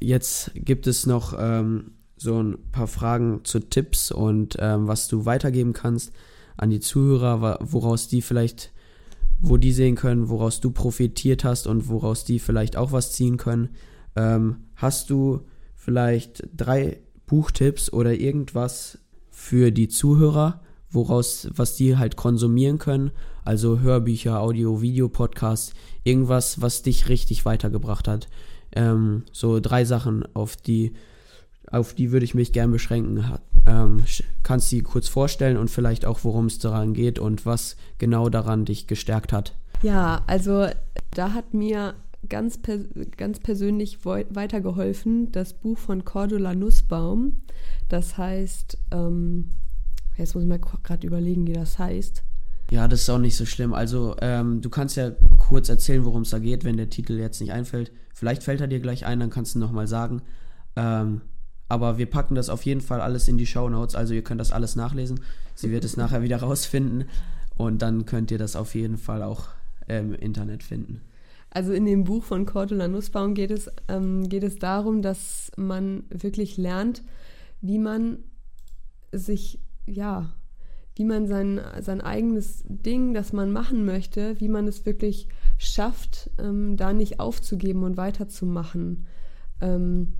[0.00, 5.24] jetzt gibt es noch ähm, so ein paar Fragen zu Tipps und ähm, was du
[5.24, 6.12] weitergeben kannst
[6.56, 8.72] an die Zuhörer, woraus die vielleicht,
[9.40, 13.36] wo die sehen können, woraus du profitiert hast und woraus die vielleicht auch was ziehen
[13.36, 13.70] können.
[14.16, 15.46] Ähm, hast du
[15.76, 18.98] vielleicht drei Buchtipps oder irgendwas
[19.30, 20.60] für die Zuhörer,
[20.90, 23.10] woraus, was die halt konsumieren können?
[23.44, 25.72] Also Hörbücher, Audio, Video, Podcasts,
[26.04, 28.28] irgendwas, was dich richtig weitergebracht hat.
[28.72, 30.92] Ähm, so drei Sachen, auf die
[31.70, 33.24] auf die würde ich mich gern beschränken.
[33.66, 34.04] Ähm,
[34.42, 38.28] kannst du die kurz vorstellen und vielleicht auch, worum es daran geht und was genau
[38.28, 39.54] daran dich gestärkt hat?
[39.82, 40.66] Ja, also
[41.10, 41.94] da hat mir
[42.28, 42.80] ganz, pers
[43.16, 47.42] ganz persönlich weitergeholfen das Buch von Cordula Nussbaum.
[47.88, 49.50] Das heißt, ähm,
[50.18, 52.22] jetzt muss ich mal gerade überlegen, wie das heißt.
[52.70, 53.72] Ja, das ist auch nicht so schlimm.
[53.72, 57.40] Also, ähm, du kannst ja kurz erzählen, worum es da geht, wenn der Titel jetzt
[57.40, 57.92] nicht einfällt.
[58.12, 60.20] Vielleicht fällt er dir gleich ein, dann kannst du nochmal sagen.
[60.76, 61.22] Ähm,
[61.68, 64.40] aber wir packen das auf jeden Fall alles in die Show Notes, also ihr könnt
[64.40, 65.20] das alles nachlesen.
[65.54, 67.04] Sie wird es nachher wieder rausfinden
[67.56, 69.48] und dann könnt ihr das auf jeden Fall auch
[69.86, 71.02] im Internet finden.
[71.50, 76.04] Also in dem Buch von Cordula Nussbaum geht es, ähm, geht es darum, dass man
[76.10, 77.02] wirklich lernt,
[77.60, 78.18] wie man
[79.12, 79.58] sich,
[79.90, 80.32] ja,
[80.94, 86.30] wie man sein, sein eigenes Ding, das man machen möchte, wie man es wirklich schafft,
[86.38, 89.06] ähm, da nicht aufzugeben und weiterzumachen.
[89.60, 90.14] Ähm,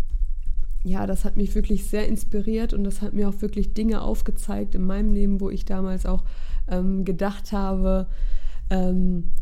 [0.84, 4.74] ja, das hat mich wirklich sehr inspiriert und das hat mir auch wirklich Dinge aufgezeigt
[4.74, 6.24] in meinem Leben, wo ich damals auch
[6.68, 8.06] ähm, gedacht habe,
[8.70, 9.32] ähm,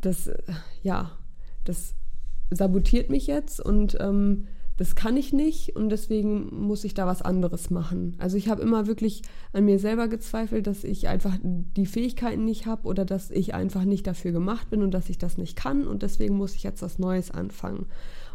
[0.00, 0.30] das,
[0.82, 1.12] ja,
[1.64, 1.94] das
[2.50, 7.22] sabotiert mich jetzt und ähm, das kann ich nicht und deswegen muss ich da was
[7.22, 8.14] anderes machen.
[8.18, 9.22] Also ich habe immer wirklich
[9.52, 13.84] an mir selber gezweifelt, dass ich einfach die Fähigkeiten nicht habe oder dass ich einfach
[13.84, 16.82] nicht dafür gemacht bin und dass ich das nicht kann und deswegen muss ich jetzt
[16.82, 17.86] was Neues anfangen.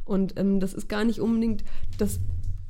[0.04, 1.64] Und ähm, das ist gar nicht unbedingt,
[2.00, 2.20] das,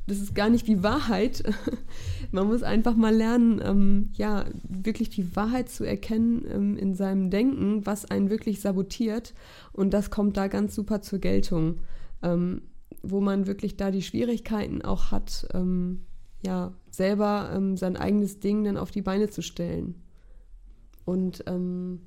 [0.06, 1.42] das ist gar nicht die Wahrheit.
[2.32, 7.30] Man muss einfach mal lernen, ähm, ja, wirklich die Wahrheit zu erkennen ähm, in seinem
[7.30, 9.34] Denken, was einen wirklich sabotiert.
[9.72, 11.80] Und das kommt da ganz super zur Geltung,
[12.22, 12.64] ähm,
[13.02, 16.02] wo man wirklich da die Schwierigkeiten auch hat, ähm,
[16.46, 19.96] ja, selber ähm, sein eigenes Ding dann auf die Beine zu stellen.
[21.06, 22.02] Und ähm,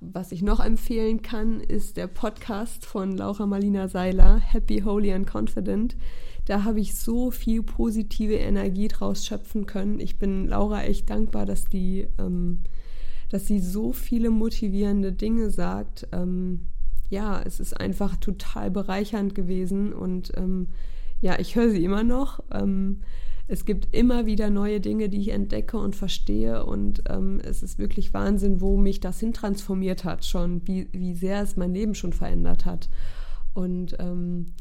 [0.00, 5.28] was ich noch empfehlen kann, ist der Podcast von Laura Marlina Seiler, Happy, Holy and
[5.32, 5.96] Confident.
[6.44, 9.98] Da habe ich so viel positive Energie draus schöpfen können.
[10.00, 12.60] Ich bin Laura echt dankbar, dass die, ähm,
[13.28, 16.06] dass sie so viele motivierende Dinge sagt.
[16.12, 16.66] Ähm,
[17.10, 20.68] ja, es ist einfach total bereichernd gewesen und ähm,
[21.20, 22.40] ja, ich höre sie immer noch.
[22.52, 23.00] Ähm,
[23.50, 26.64] es gibt immer wieder neue Dinge, die ich entdecke und verstehe.
[26.66, 31.14] Und ähm, es ist wirklich Wahnsinn, wo mich das hin transformiert hat schon, wie, wie
[31.14, 32.90] sehr es mein Leben schon verändert hat.
[33.54, 34.52] Und ähm,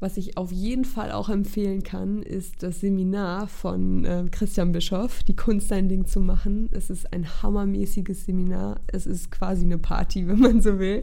[0.00, 5.24] was ich auf jeden Fall auch empfehlen kann, ist das Seminar von äh, Christian Bischoff,
[5.24, 6.68] die Kunst sein Ding zu machen.
[6.72, 8.80] Es ist ein hammermäßiges Seminar.
[8.86, 11.02] Es ist quasi eine Party, wenn man so will.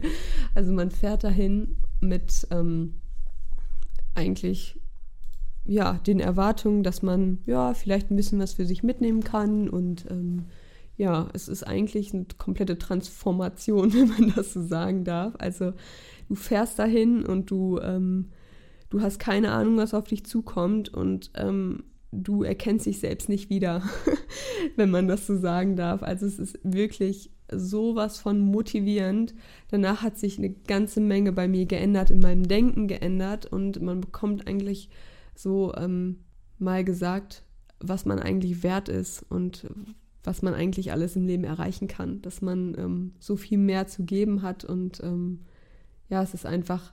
[0.54, 2.94] Also man fährt dahin mit ähm,
[4.14, 4.80] eigentlich
[5.66, 10.06] ja, den Erwartungen, dass man ja vielleicht ein bisschen was für sich mitnehmen kann und
[10.10, 10.44] ähm,
[10.96, 15.34] ja, es ist eigentlich eine komplette Transformation, wenn man das so sagen darf.
[15.38, 15.72] Also
[16.28, 18.30] du fährst dahin und du, ähm,
[18.90, 23.50] du hast keine Ahnung, was auf dich zukommt und ähm, du erkennst dich selbst nicht
[23.50, 23.82] wieder,
[24.76, 26.02] wenn man das so sagen darf.
[26.02, 29.34] Also es ist wirklich sowas von motivierend.
[29.70, 34.00] Danach hat sich eine ganze Menge bei mir geändert, in meinem Denken geändert und man
[34.00, 34.88] bekommt eigentlich
[35.34, 36.20] so, ähm,
[36.58, 37.44] mal gesagt,
[37.78, 39.68] was man eigentlich wert ist und
[40.24, 44.04] was man eigentlich alles im Leben erreichen kann, dass man ähm, so viel mehr zu
[44.04, 45.44] geben hat und ähm,
[46.08, 46.92] ja, es ist einfach,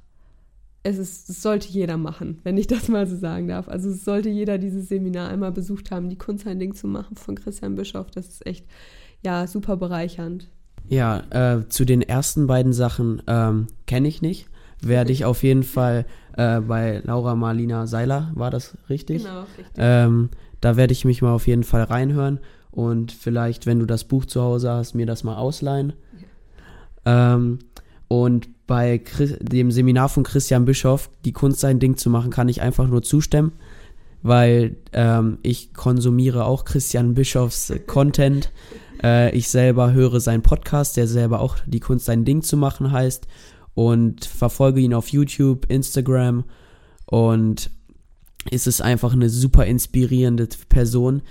[0.84, 3.68] es ist, es sollte jeder machen, wenn ich das mal so sagen darf.
[3.70, 7.16] Also es sollte jeder dieses Seminar einmal besucht haben, die Kunst ein Ding zu machen
[7.16, 8.12] von Christian Bischof.
[8.12, 8.66] Das ist echt,
[9.24, 10.50] ja, super bereichernd.
[10.90, 14.48] Ja, äh, zu den ersten beiden Sachen ähm, kenne ich nicht.
[14.82, 16.06] Werde ich auf jeden Fall
[16.36, 19.24] äh, bei Laura Marlina Seiler, war das richtig?
[19.24, 19.66] Genau, richtig.
[19.78, 20.30] Ähm,
[20.60, 22.40] da werde ich mich mal auf jeden Fall reinhören
[22.72, 25.94] und vielleicht, wenn du das Buch zu Hause hast, mir das mal ausleihen.
[27.06, 27.60] Ähm,
[28.08, 32.50] und bei Chris, dem Seminar von Christian Bischoff, die Kunst sein Ding zu machen, kann
[32.50, 33.54] ich einfach nur zustimmen,
[34.22, 38.52] weil ähm, ich konsumiere auch Christian Bischofs Content.
[39.02, 42.92] Äh, ich selber höre seinen Podcast, der selber auch die Kunst sein Ding zu machen
[42.92, 43.28] heißt
[43.74, 46.46] und verfolge ihn auf YouTube, Instagram
[47.06, 47.70] und
[48.52, 51.22] es ist einfach eine super inspirierende Person,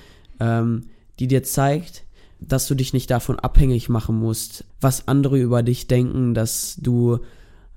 [0.40, 0.86] ähm,
[1.18, 2.04] die dir zeigt,
[2.48, 7.18] dass du dich nicht davon abhängig machen musst, was andere über dich denken, dass du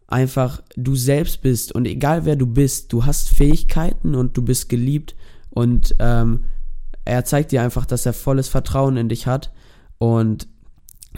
[0.07, 4.69] einfach du selbst bist und egal wer du bist, du hast Fähigkeiten und du bist
[4.69, 5.15] geliebt
[5.49, 6.45] und ähm,
[7.05, 9.51] er zeigt dir einfach, dass er volles Vertrauen in dich hat
[9.97, 10.47] und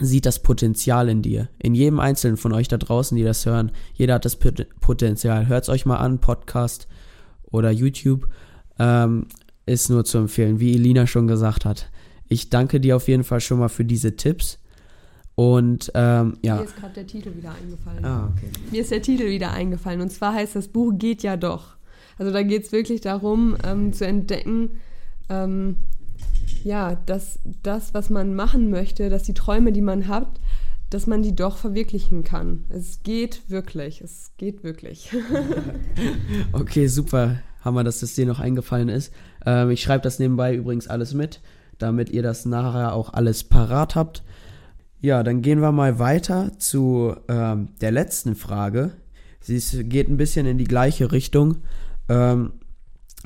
[0.00, 1.48] sieht das Potenzial in dir.
[1.58, 5.48] In jedem einzelnen von euch da draußen, die das hören, jeder hat das Potenzial.
[5.48, 6.86] Hört es euch mal an, Podcast
[7.50, 8.28] oder YouTube.
[8.78, 9.26] Ähm,
[9.66, 11.90] ist nur zu empfehlen, wie Elina schon gesagt hat.
[12.28, 14.58] Ich danke dir auf jeden Fall schon mal für diese Tipps.
[15.34, 16.56] Und ähm, ja.
[16.56, 18.04] Mir ist gerade der Titel wieder eingefallen.
[18.04, 18.48] Ah, okay.
[18.72, 20.00] Mir ist der Titel wieder eingefallen.
[20.00, 21.76] Und zwar heißt das Buch Geht ja doch.
[22.18, 24.70] Also da geht es wirklich darum, ähm, zu entdecken,
[25.28, 25.76] ähm,
[26.64, 30.40] ja, dass das, was man machen möchte, dass die Träume, die man hat,
[30.90, 32.64] dass man die doch verwirklichen kann.
[32.70, 35.10] Es geht wirklich, es geht wirklich.
[36.52, 37.38] okay, super.
[37.64, 39.12] Hammer, dass das dir noch eingefallen ist.
[39.46, 41.40] Ähm, ich schreibe das nebenbei übrigens alles mit
[41.78, 44.22] damit ihr das nachher auch alles parat habt.
[45.00, 48.92] Ja, dann gehen wir mal weiter zu ähm, der letzten Frage.
[49.40, 51.58] Sie geht ein bisschen in die gleiche Richtung.
[52.08, 52.52] Ähm,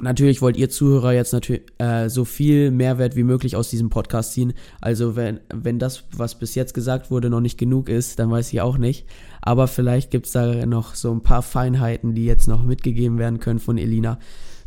[0.00, 4.32] natürlich wollt ihr Zuhörer jetzt natürlich äh, so viel Mehrwert wie möglich aus diesem Podcast
[4.32, 4.52] ziehen.
[4.80, 8.52] Also wenn, wenn das, was bis jetzt gesagt wurde, noch nicht genug ist, dann weiß
[8.52, 9.06] ich auch nicht.
[9.40, 13.40] Aber vielleicht gibt es da noch so ein paar Feinheiten, die jetzt noch mitgegeben werden
[13.40, 14.18] können von Elina.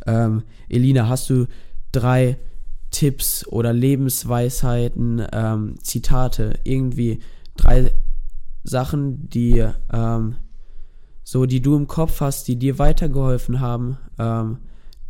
[0.06, 1.46] Ähm, Elina, hast du
[1.92, 2.38] drei
[2.96, 7.20] Tipps oder Lebensweisheiten, ähm, Zitate, irgendwie
[7.54, 7.92] drei
[8.64, 10.36] Sachen, die ähm,
[11.22, 14.60] so, die du im Kopf hast, die dir weitergeholfen haben, ähm,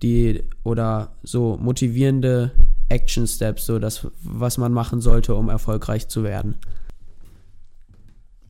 [0.03, 2.51] die oder so motivierende
[2.89, 6.57] Action Steps, so das, was man machen sollte, um erfolgreich zu werden.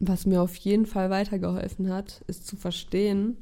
[0.01, 3.37] Was mir auf jeden Fall weitergeholfen hat, ist zu verstehen,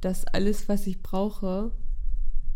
[0.00, 1.72] dass alles, was ich brauche,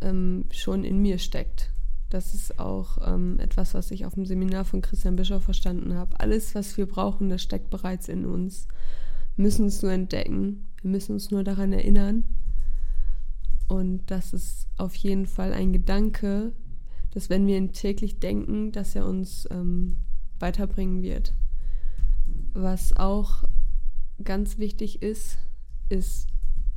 [0.00, 1.72] ähm, schon in mir steckt.
[2.10, 6.18] Das ist auch ähm, etwas, was ich auf dem Seminar von Christian Bischof verstanden habe.
[6.18, 8.66] Alles, was wir brauchen, das steckt bereits in uns.
[9.36, 10.66] Wir müssen es nur entdecken.
[10.82, 12.24] Wir müssen uns nur daran erinnern.
[13.68, 16.52] Und das ist auf jeden Fall ein Gedanke,
[17.12, 19.96] dass wenn wir ihn täglich denken, dass er uns ähm,
[20.40, 21.32] weiterbringen wird.
[22.54, 23.44] Was auch
[24.24, 25.38] ganz wichtig ist,
[25.88, 26.26] ist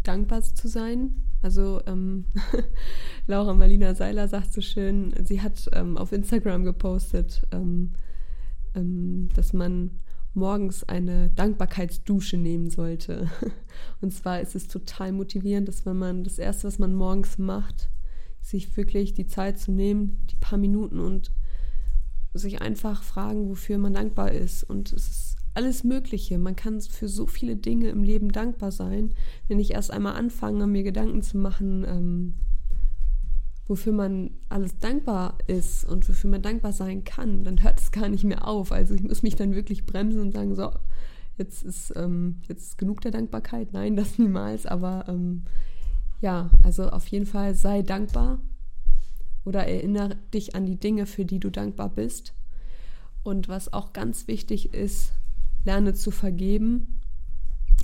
[0.04, 2.26] dankbar zu sein also ähm,
[3.28, 7.92] Laura Marlina Seiler sagt so schön, sie hat ähm, auf Instagram gepostet, ähm,
[8.76, 9.92] ähm dass man
[10.34, 13.30] morgens eine Dankbarkeitsdusche nehmen sollte.
[14.02, 17.90] Und zwar ist es total motivierend, dass wenn man das Erste, was man morgens macht,
[18.42, 21.32] sich wirklich die Zeit zu nehmen, die paar Minuten und
[22.34, 24.64] sich einfach fragen, wofür man dankbar ist.
[24.64, 26.38] Und es ist alles Mögliche.
[26.38, 29.12] Man kann für so viele Dinge im Leben dankbar sein.
[29.48, 32.34] Wenn ich erst einmal anfange, mir Gedanken zu machen, ähm,
[33.68, 38.10] wofür man alles dankbar ist und wofür man dankbar sein kann, dann hört es gar
[38.10, 38.72] nicht mehr auf.
[38.72, 40.72] Also ich muss mich dann wirklich bremsen und sagen, so,
[41.38, 43.74] jetzt ist ähm, jetzt genug der Dankbarkeit.
[43.74, 44.66] Nein, das niemals.
[44.66, 45.44] Aber ähm,
[46.22, 48.40] ja, also auf jeden Fall sei dankbar
[49.46, 52.34] oder erinnere dich an die Dinge, für die du dankbar bist.
[53.24, 55.14] Und was auch ganz wichtig ist,
[55.66, 57.00] lerne zu vergeben.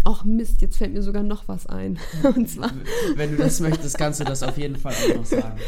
[0.06, 2.00] Ach Mist, jetzt fällt mir sogar noch was ein.
[2.36, 2.72] Und zwar,
[3.16, 5.60] Wenn du das möchtest, kannst du das auf jeden Fall auch noch sagen.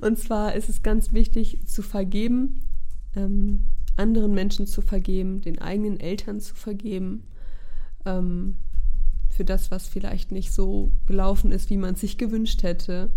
[0.00, 2.62] Und zwar ist es ganz wichtig zu vergeben,
[3.16, 7.24] ähm, anderen Menschen zu vergeben, den eigenen Eltern zu vergeben,
[8.06, 8.56] ähm,
[9.28, 13.10] für das, was vielleicht nicht so gelaufen ist, wie man sich gewünscht hätte.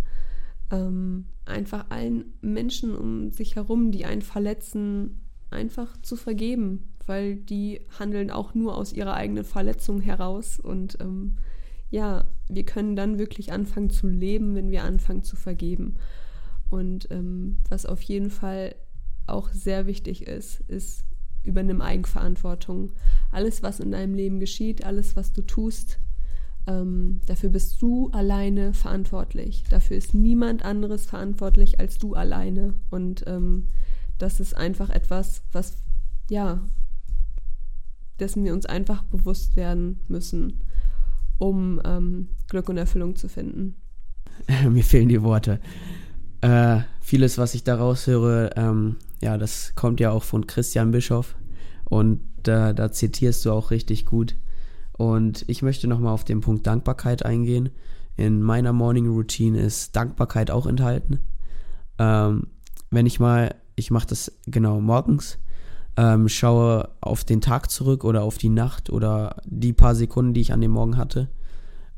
[0.72, 5.22] Ähm, einfach allen Menschen um sich herum, die einen verletzen,
[5.52, 10.60] einfach zu vergeben, weil die handeln auch nur aus ihrer eigenen Verletzung heraus.
[10.60, 11.38] Und ähm,
[11.90, 15.96] ja, wir können dann wirklich anfangen zu leben, wenn wir anfangen zu vergeben.
[16.70, 18.76] Und ähm, was auf jeden Fall
[19.28, 21.06] auch sehr wichtig ist, ist,
[21.44, 22.92] übernimm Eigenverantwortung.
[23.32, 26.00] Alles, was in deinem Leben geschieht, alles, was du tust,
[26.68, 29.64] ähm, dafür bist du alleine verantwortlich.
[29.70, 32.74] Dafür ist niemand anderes verantwortlich als du alleine.
[32.90, 33.68] Und ähm,
[34.18, 35.78] das ist einfach etwas, was,
[36.30, 36.62] ja,
[38.20, 40.62] dessen wir uns einfach bewusst werden müssen,
[41.38, 43.76] um ähm, Glück und Erfüllung zu finden.
[44.70, 45.60] Mir fehlen die Worte.
[46.42, 51.36] Äh, vieles, was ich daraus höre, ähm, ja, das kommt ja auch von Christian Bischof
[51.86, 54.36] und äh, da zitierst du auch richtig gut.
[54.98, 57.70] Und ich möchte nochmal auf den Punkt Dankbarkeit eingehen.
[58.16, 61.20] In meiner Morning Routine ist Dankbarkeit auch enthalten.
[62.00, 62.48] Ähm,
[62.92, 65.38] wenn ich mal, ich mache das genau morgens,
[65.98, 70.42] ähm, schaue auf den Tag zurück oder auf die Nacht oder die paar Sekunden, die
[70.42, 71.30] ich an dem Morgen hatte,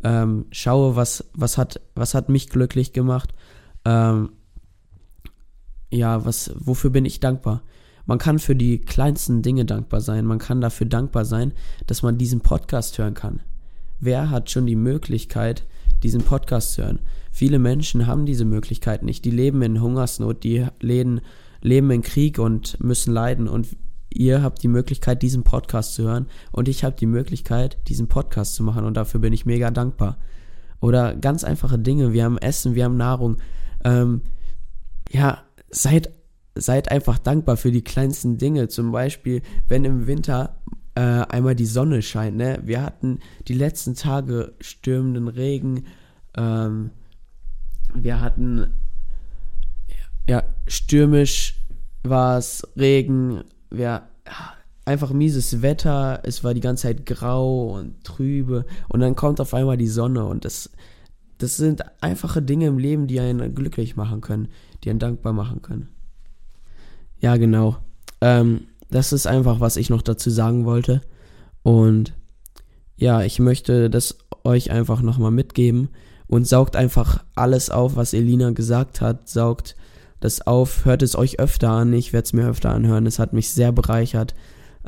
[0.03, 3.33] ähm, schaue, was, was, hat, was hat mich glücklich gemacht,
[3.85, 4.29] ähm,
[5.89, 7.63] ja, was, wofür bin ich dankbar?
[8.05, 10.25] Man kann für die kleinsten Dinge dankbar sein.
[10.25, 11.51] Man kann dafür dankbar sein,
[11.87, 13.41] dass man diesen Podcast hören kann.
[13.99, 15.65] Wer hat schon die Möglichkeit,
[16.03, 16.99] diesen Podcast zu hören?
[17.31, 19.25] Viele Menschen haben diese Möglichkeit nicht.
[19.25, 21.19] Die leben in Hungersnot, die leben,
[21.61, 23.49] leben in Krieg und müssen leiden.
[23.49, 23.67] Und
[24.20, 26.28] ihr habt die Möglichkeit, diesen Podcast zu hören.
[26.51, 28.86] Und ich habe die Möglichkeit, diesen Podcast zu machen.
[28.86, 30.18] Und dafür bin ich mega dankbar.
[30.80, 32.13] Oder ganz einfache Dinge.
[32.13, 33.38] Wir haben Essen, wir haben Nahrung.
[33.84, 34.22] Ähm,
[35.11, 36.11] ja, seid,
[36.55, 38.68] seid einfach dankbar für die kleinsten Dinge.
[38.68, 40.61] Zum Beispiel, wenn im Winter
[40.95, 42.38] äh, einmal die Sonne scheint.
[42.38, 42.59] Ne?
[42.63, 45.86] Wir hatten die letzten Tage stürmenden Regen.
[46.36, 46.91] Ähm,
[47.93, 48.68] wir hatten
[50.28, 51.55] ja stürmisch
[52.03, 54.03] war es, Regen, wir
[54.86, 59.53] einfach mieses Wetter, es war die ganze Zeit grau und trübe und dann kommt auf
[59.53, 60.70] einmal die Sonne und das
[61.38, 64.47] das sind einfache Dinge im Leben, die einen glücklich machen können,
[64.84, 65.89] die einen dankbar machen können.
[67.20, 67.78] Ja, genau.
[68.22, 71.01] Ähm, das ist einfach, was ich noch dazu sagen wollte.
[71.63, 72.13] Und
[72.95, 75.89] ja, ich möchte das euch einfach nochmal mitgeben
[76.28, 79.30] und saugt einfach alles auf, was Elina gesagt hat.
[79.30, 79.76] Saugt
[80.20, 81.93] das auf, hört es euch öfter an.
[81.93, 83.05] Ich werde es mir öfter anhören.
[83.05, 84.34] Es hat mich sehr bereichert.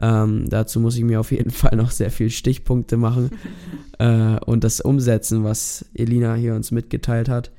[0.02, 3.32] Ähm, dazu muss ich mir auf jeden Fall noch sehr viel Stichpunkte machen
[4.00, 7.52] äh, und das umsetzen, was Elina hier uns mitgeteilt hat.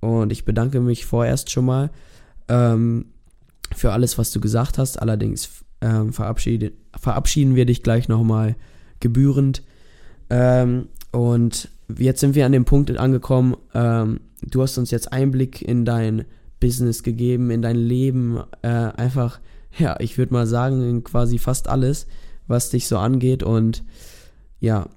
[0.00, 1.90] Und ich bedanke mich vorerst schon mal
[2.48, 3.06] ähm,
[3.74, 5.00] für alles, was du gesagt hast.
[5.00, 5.50] Allerdings
[5.82, 8.56] ähm, verabschiede, verabschieden wir dich gleich nochmal
[9.00, 9.62] gebührend.
[10.30, 11.68] Ähm, und
[11.98, 13.56] jetzt sind wir an dem Punkt angekommen.
[13.74, 16.24] Ähm, du hast uns jetzt Einblick in dein
[16.60, 18.42] Business gegeben, in dein Leben.
[18.62, 19.40] Äh, einfach
[19.78, 22.06] ja, ich würde mal sagen, quasi fast alles,
[22.46, 23.42] was dich so angeht.
[23.42, 23.84] Und
[24.58, 24.88] ja,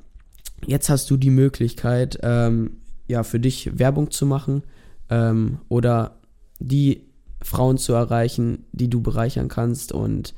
[0.66, 4.64] jetzt hast du die Möglichkeit, ähm, ja, für dich Werbung zu machen
[5.10, 6.18] ähm, oder
[6.60, 7.04] die
[7.42, 10.34] Frauen zu erreichen, die du bereichern kannst und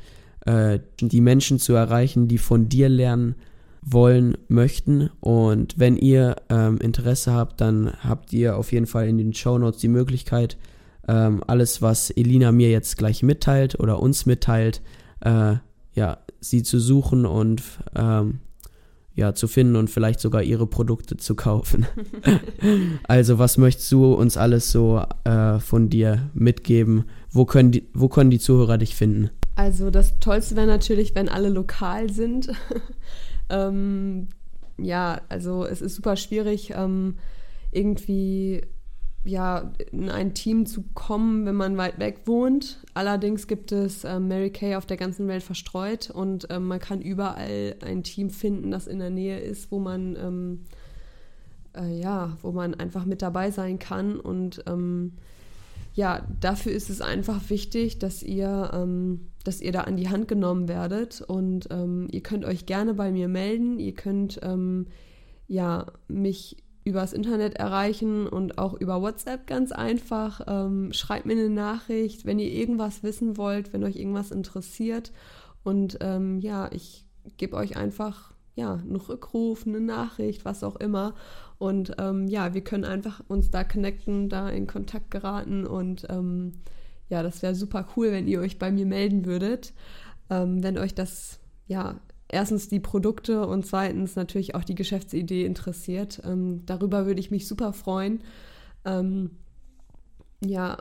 [0.46, 3.36] äh, die Menschen zu erreichen, die von dir lernen
[3.82, 5.12] wollen, möchten.
[5.20, 9.60] Und wenn ihr ähm, Interesse habt, dann habt ihr auf jeden Fall in den Show
[9.60, 10.58] Notes die Möglichkeit,
[11.08, 14.82] ähm, alles, was Elina mir jetzt gleich mitteilt oder uns mitteilt,
[15.22, 15.56] äh,
[15.93, 17.62] ja, sie zu suchen und
[17.95, 18.39] ähm,
[19.16, 21.88] ja, zu finden und vielleicht sogar ihre Produkte zu kaufen.
[23.08, 27.06] also, was möchtest du uns alles so äh, von dir mitgeben?
[27.32, 29.30] Wo können, die, wo können die Zuhörer dich finden?
[29.56, 32.51] Also, das Tollste wäre natürlich, wenn alle lokal sind.
[33.49, 34.28] ähm,
[34.78, 37.16] ja, also es ist super schwierig, ähm,
[37.72, 38.62] irgendwie
[39.26, 42.80] ja, in ein Team zu kommen, wenn man weit weg wohnt.
[42.94, 47.02] Allerdings gibt es äh, Mary Kay auf der ganzen Welt verstreut und äh, man kann
[47.02, 50.60] überall ein Team finden, das in der Nähe ist, wo man ähm,
[51.76, 54.20] äh, ja, wo man einfach mit dabei sein kann.
[54.20, 55.14] Und ähm,
[55.94, 60.28] ja, dafür ist es einfach wichtig, dass ihr, ähm, dass ihr da an die Hand
[60.28, 61.22] genommen werdet.
[61.22, 63.80] Und ähm, ihr könnt euch gerne bei mir melden.
[63.80, 64.88] Ihr könnt ähm,
[65.48, 70.42] ja mich übers Internet erreichen und auch über WhatsApp ganz einfach.
[70.48, 75.12] Ähm, schreibt mir eine Nachricht, wenn ihr irgendwas wissen wollt, wenn euch irgendwas interessiert.
[75.64, 77.06] Und ähm, ja, ich
[77.38, 81.16] gebe euch einfach ja, einen Rückruf, eine Nachricht, was auch immer.
[81.58, 85.66] Und ähm, ja, wir können einfach uns da connecten, da in Kontakt geraten.
[85.66, 86.54] Und ähm,
[87.10, 89.74] ja, das wäre super cool, wenn ihr euch bei mir melden würdet,
[90.30, 96.22] ähm, wenn euch das ja erstens die Produkte und zweitens natürlich auch die Geschäftsidee interessiert.
[96.26, 98.22] Ähm, darüber würde ich mich super freuen.
[98.84, 99.32] Ähm,
[100.44, 100.78] ja,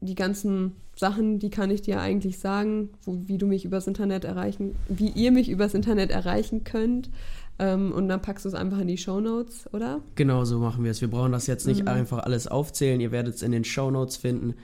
[0.00, 4.24] die ganzen Sachen, die kann ich dir eigentlich sagen, wo, wie du mich übers Internet
[4.24, 7.10] erreichen, wie ihr mich übers Internet erreichen könnt.
[7.58, 10.00] Ähm, und dann packst du es einfach in die Show Notes, oder?
[10.14, 11.00] Genau so machen wir es.
[11.00, 11.88] Wir brauchen das jetzt nicht mhm.
[11.88, 13.00] einfach alles aufzählen.
[13.00, 14.54] Ihr werdet es in den Show Notes finden.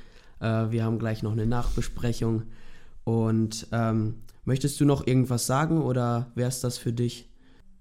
[0.40, 2.44] Äh, wir haben gleich noch eine Nachbesprechung.
[3.04, 4.16] Und ähm,
[4.46, 7.28] möchtest du noch irgendwas sagen oder wäre es das für dich?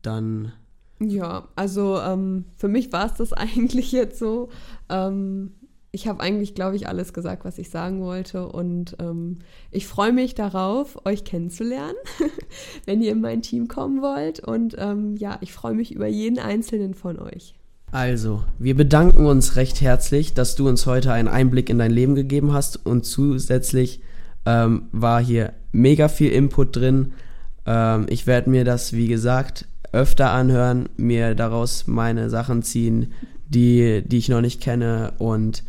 [0.01, 0.51] Dann.
[0.99, 4.49] Ja, also ähm, für mich war es das eigentlich jetzt so.
[4.89, 5.51] Ähm,
[5.95, 8.49] ich habe eigentlich, glaube ich, alles gesagt, was ich sagen wollte.
[8.49, 9.38] Und ähm,
[9.72, 11.95] ich freue mich darauf, euch kennenzulernen,
[12.86, 14.41] wenn ihr in mein Team kommen wollt.
[14.41, 17.55] Und ähm, ja, ich freue mich über jeden einzelnen von euch.
[17.91, 22.16] Also, wir bedanken uns recht herzlich, dass du uns heute einen Einblick in dein Leben
[22.16, 22.86] gegeben hast.
[22.86, 24.01] Und zusätzlich
[24.45, 27.13] ähm, war hier mega viel Input drin.
[27.65, 33.13] Ähm, ich werde mir das, wie gesagt, öfter anhören, mir daraus meine Sachen ziehen,
[33.47, 35.63] die, die ich noch nicht kenne und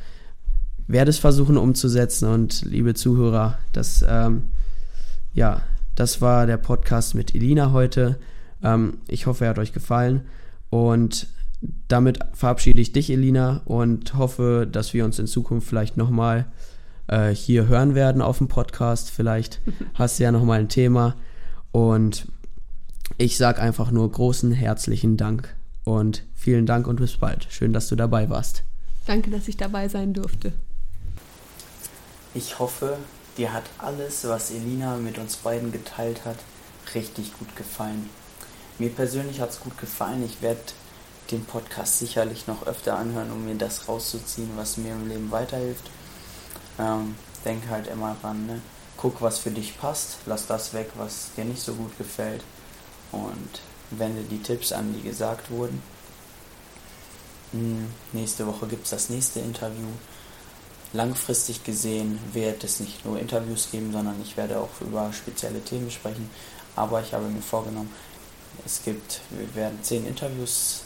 [0.88, 2.28] werde es versuchen umzusetzen.
[2.28, 4.44] Und liebe Zuhörer, das, ähm,
[5.34, 5.62] ja,
[5.94, 8.18] das war der Podcast mit Elina heute.
[8.62, 10.22] Ähm, ich hoffe, er hat euch gefallen.
[10.70, 11.28] Und
[11.88, 16.46] damit verabschiede ich dich, Elina, und hoffe, dass wir uns in Zukunft vielleicht nochmal
[17.08, 19.10] äh, hier hören werden auf dem Podcast.
[19.10, 19.60] Vielleicht
[19.94, 21.14] hast du ja nochmal ein Thema.
[21.72, 22.26] Und
[23.18, 25.54] ich sage einfach nur großen herzlichen Dank
[25.84, 27.46] und vielen Dank und bis bald.
[27.50, 28.64] Schön, dass du dabei warst.
[29.06, 30.52] Danke, dass ich dabei sein durfte.
[32.34, 32.98] Ich hoffe,
[33.38, 36.36] dir hat alles, was Elina mit uns beiden geteilt hat,
[36.94, 38.10] richtig gut gefallen.
[38.78, 40.22] Mir persönlich hat es gut gefallen.
[40.24, 40.60] Ich werde
[41.30, 45.90] den Podcast sicherlich noch öfter anhören, um mir das rauszuziehen, was mir im Leben weiterhilft.
[46.78, 47.14] Ähm,
[47.44, 48.60] denk halt immer dran, ne?
[48.96, 52.42] guck, was für dich passt, lass das weg, was dir nicht so gut gefällt
[53.12, 53.60] und
[53.90, 55.82] wende die Tipps an, die gesagt wurden.
[57.52, 59.88] Hm, nächste Woche gibt es das nächste Interview
[60.92, 65.90] langfristig gesehen wird es nicht nur Interviews geben, sondern ich werde auch über spezielle Themen
[65.90, 66.30] sprechen.
[66.74, 67.92] Aber ich habe mir vorgenommen,
[68.64, 70.82] es gibt, wir werden zehn Interviews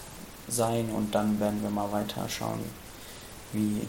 [0.49, 2.61] sein und dann werden wir mal weiter schauen,
[3.53, 3.83] wie,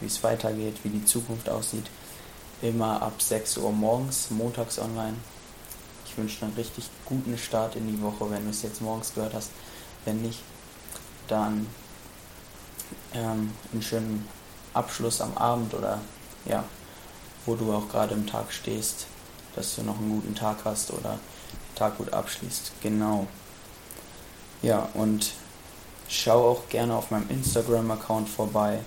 [0.00, 1.86] wie es weitergeht, wie die Zukunft aussieht.
[2.62, 5.16] Immer ab 6 Uhr morgens, montags online.
[6.06, 9.34] Ich wünsche einen richtig guten Start in die Woche, wenn du es jetzt morgens gehört
[9.34, 9.50] hast.
[10.04, 10.40] Wenn nicht,
[11.28, 11.66] dann
[13.12, 14.28] ähm, einen schönen
[14.72, 16.00] Abschluss am Abend oder
[16.44, 16.64] ja,
[17.44, 19.06] wo du auch gerade im Tag stehst,
[19.54, 21.18] dass du noch einen guten Tag hast oder
[21.72, 22.72] den Tag gut abschließt.
[22.82, 23.26] Genau.
[24.62, 25.32] Ja, und
[26.08, 28.80] schau auch gerne auf meinem Instagram-Account vorbei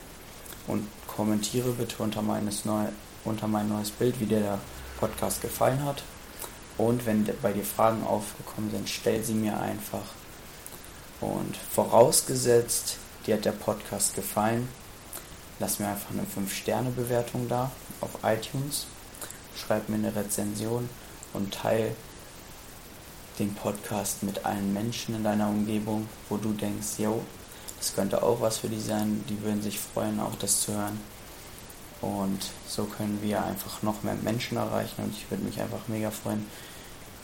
[0.68, 2.86] und kommentiere bitte unter, meines neu,
[3.26, 4.60] unter mein neues Bild, wie dir der
[5.00, 6.04] Podcast gefallen hat.
[6.78, 10.06] Und wenn bei dir Fragen aufgekommen sind, stell sie mir einfach.
[11.20, 14.70] Und vorausgesetzt, dir hat der Podcast gefallen,
[15.60, 18.88] lass mir einfach eine 5-Sterne-Bewertung da auf iTunes,
[19.58, 20.90] schreib mir eine Rezension
[21.34, 21.96] und teile
[23.40, 27.22] den Podcast mit allen Menschen in deiner Umgebung, wo du denkst, yo,
[27.80, 31.00] das könnte auch was für die sein, die würden sich freuen, auch das zu hören.
[32.02, 36.12] Und so können wir einfach noch mehr Menschen erreichen und ich würde mich einfach mega
[36.12, 36.46] freuen.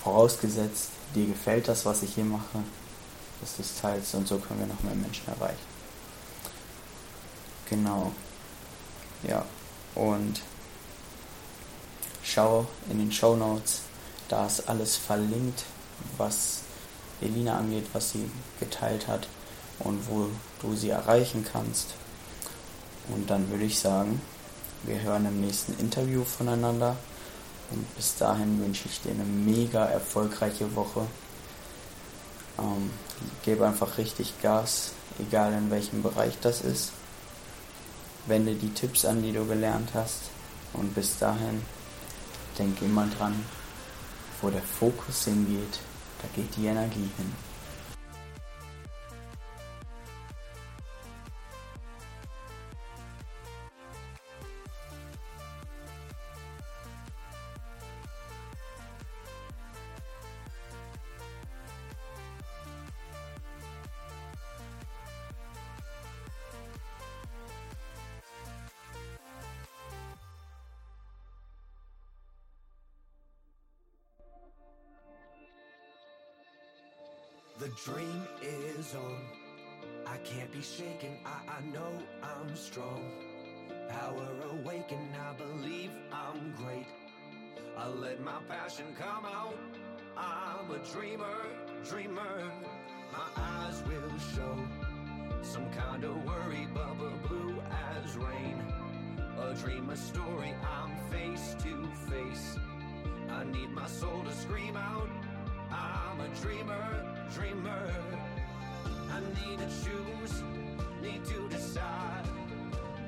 [0.01, 2.63] Vorausgesetzt, dir gefällt das, was ich hier mache,
[3.41, 5.75] dass du es teilst und so können wir noch mehr Menschen erreichen.
[7.69, 8.11] Genau.
[9.23, 9.45] Ja,
[9.93, 10.41] und
[12.23, 13.81] schau in den Show Notes,
[14.29, 15.63] da ist alles verlinkt,
[16.17, 16.61] was
[17.21, 18.29] Elina angeht, was sie
[18.59, 19.27] geteilt hat
[19.79, 20.29] und wo
[20.61, 21.93] du sie erreichen kannst.
[23.09, 24.21] Und dann würde ich sagen,
[24.83, 26.95] wir hören im nächsten Interview voneinander.
[27.71, 31.07] Und bis dahin wünsche ich dir eine mega erfolgreiche Woche.
[32.59, 32.91] Ähm,
[33.43, 36.91] gebe einfach richtig Gas, egal in welchem Bereich das ist.
[38.27, 40.21] Wende die Tipps an, die du gelernt hast.
[40.73, 41.61] Und bis dahin,
[42.57, 43.45] denk immer dran,
[44.41, 45.79] wo der Fokus hingeht,
[46.21, 47.44] da geht die Energie hin.
[77.65, 79.21] The dream is on.
[80.05, 81.17] I can't be shaken.
[81.25, 83.01] I, I know I'm strong.
[83.89, 84.99] Power awaken.
[85.19, 86.85] I believe I'm great.
[87.75, 89.55] I let my passion come out.
[90.15, 91.37] I'm a dreamer,
[91.89, 92.51] dreamer.
[93.11, 94.59] My eyes will show
[95.41, 97.59] some kind of worry, bubble blue
[97.95, 98.61] as rain.
[99.39, 100.53] A dream, a story.
[100.71, 102.59] I'm face to face.
[103.27, 105.09] I need my soul to scream out.
[105.71, 107.14] I'm a dreamer.
[107.33, 107.89] Dreamer.
[109.11, 110.43] I need to choose,
[111.01, 112.25] need to decide.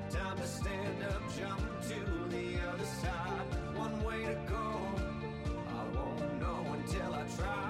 [0.10, 3.48] Time to stand up, jump to the other side.
[3.76, 4.80] One way to go,
[5.70, 7.67] I won't know until I try.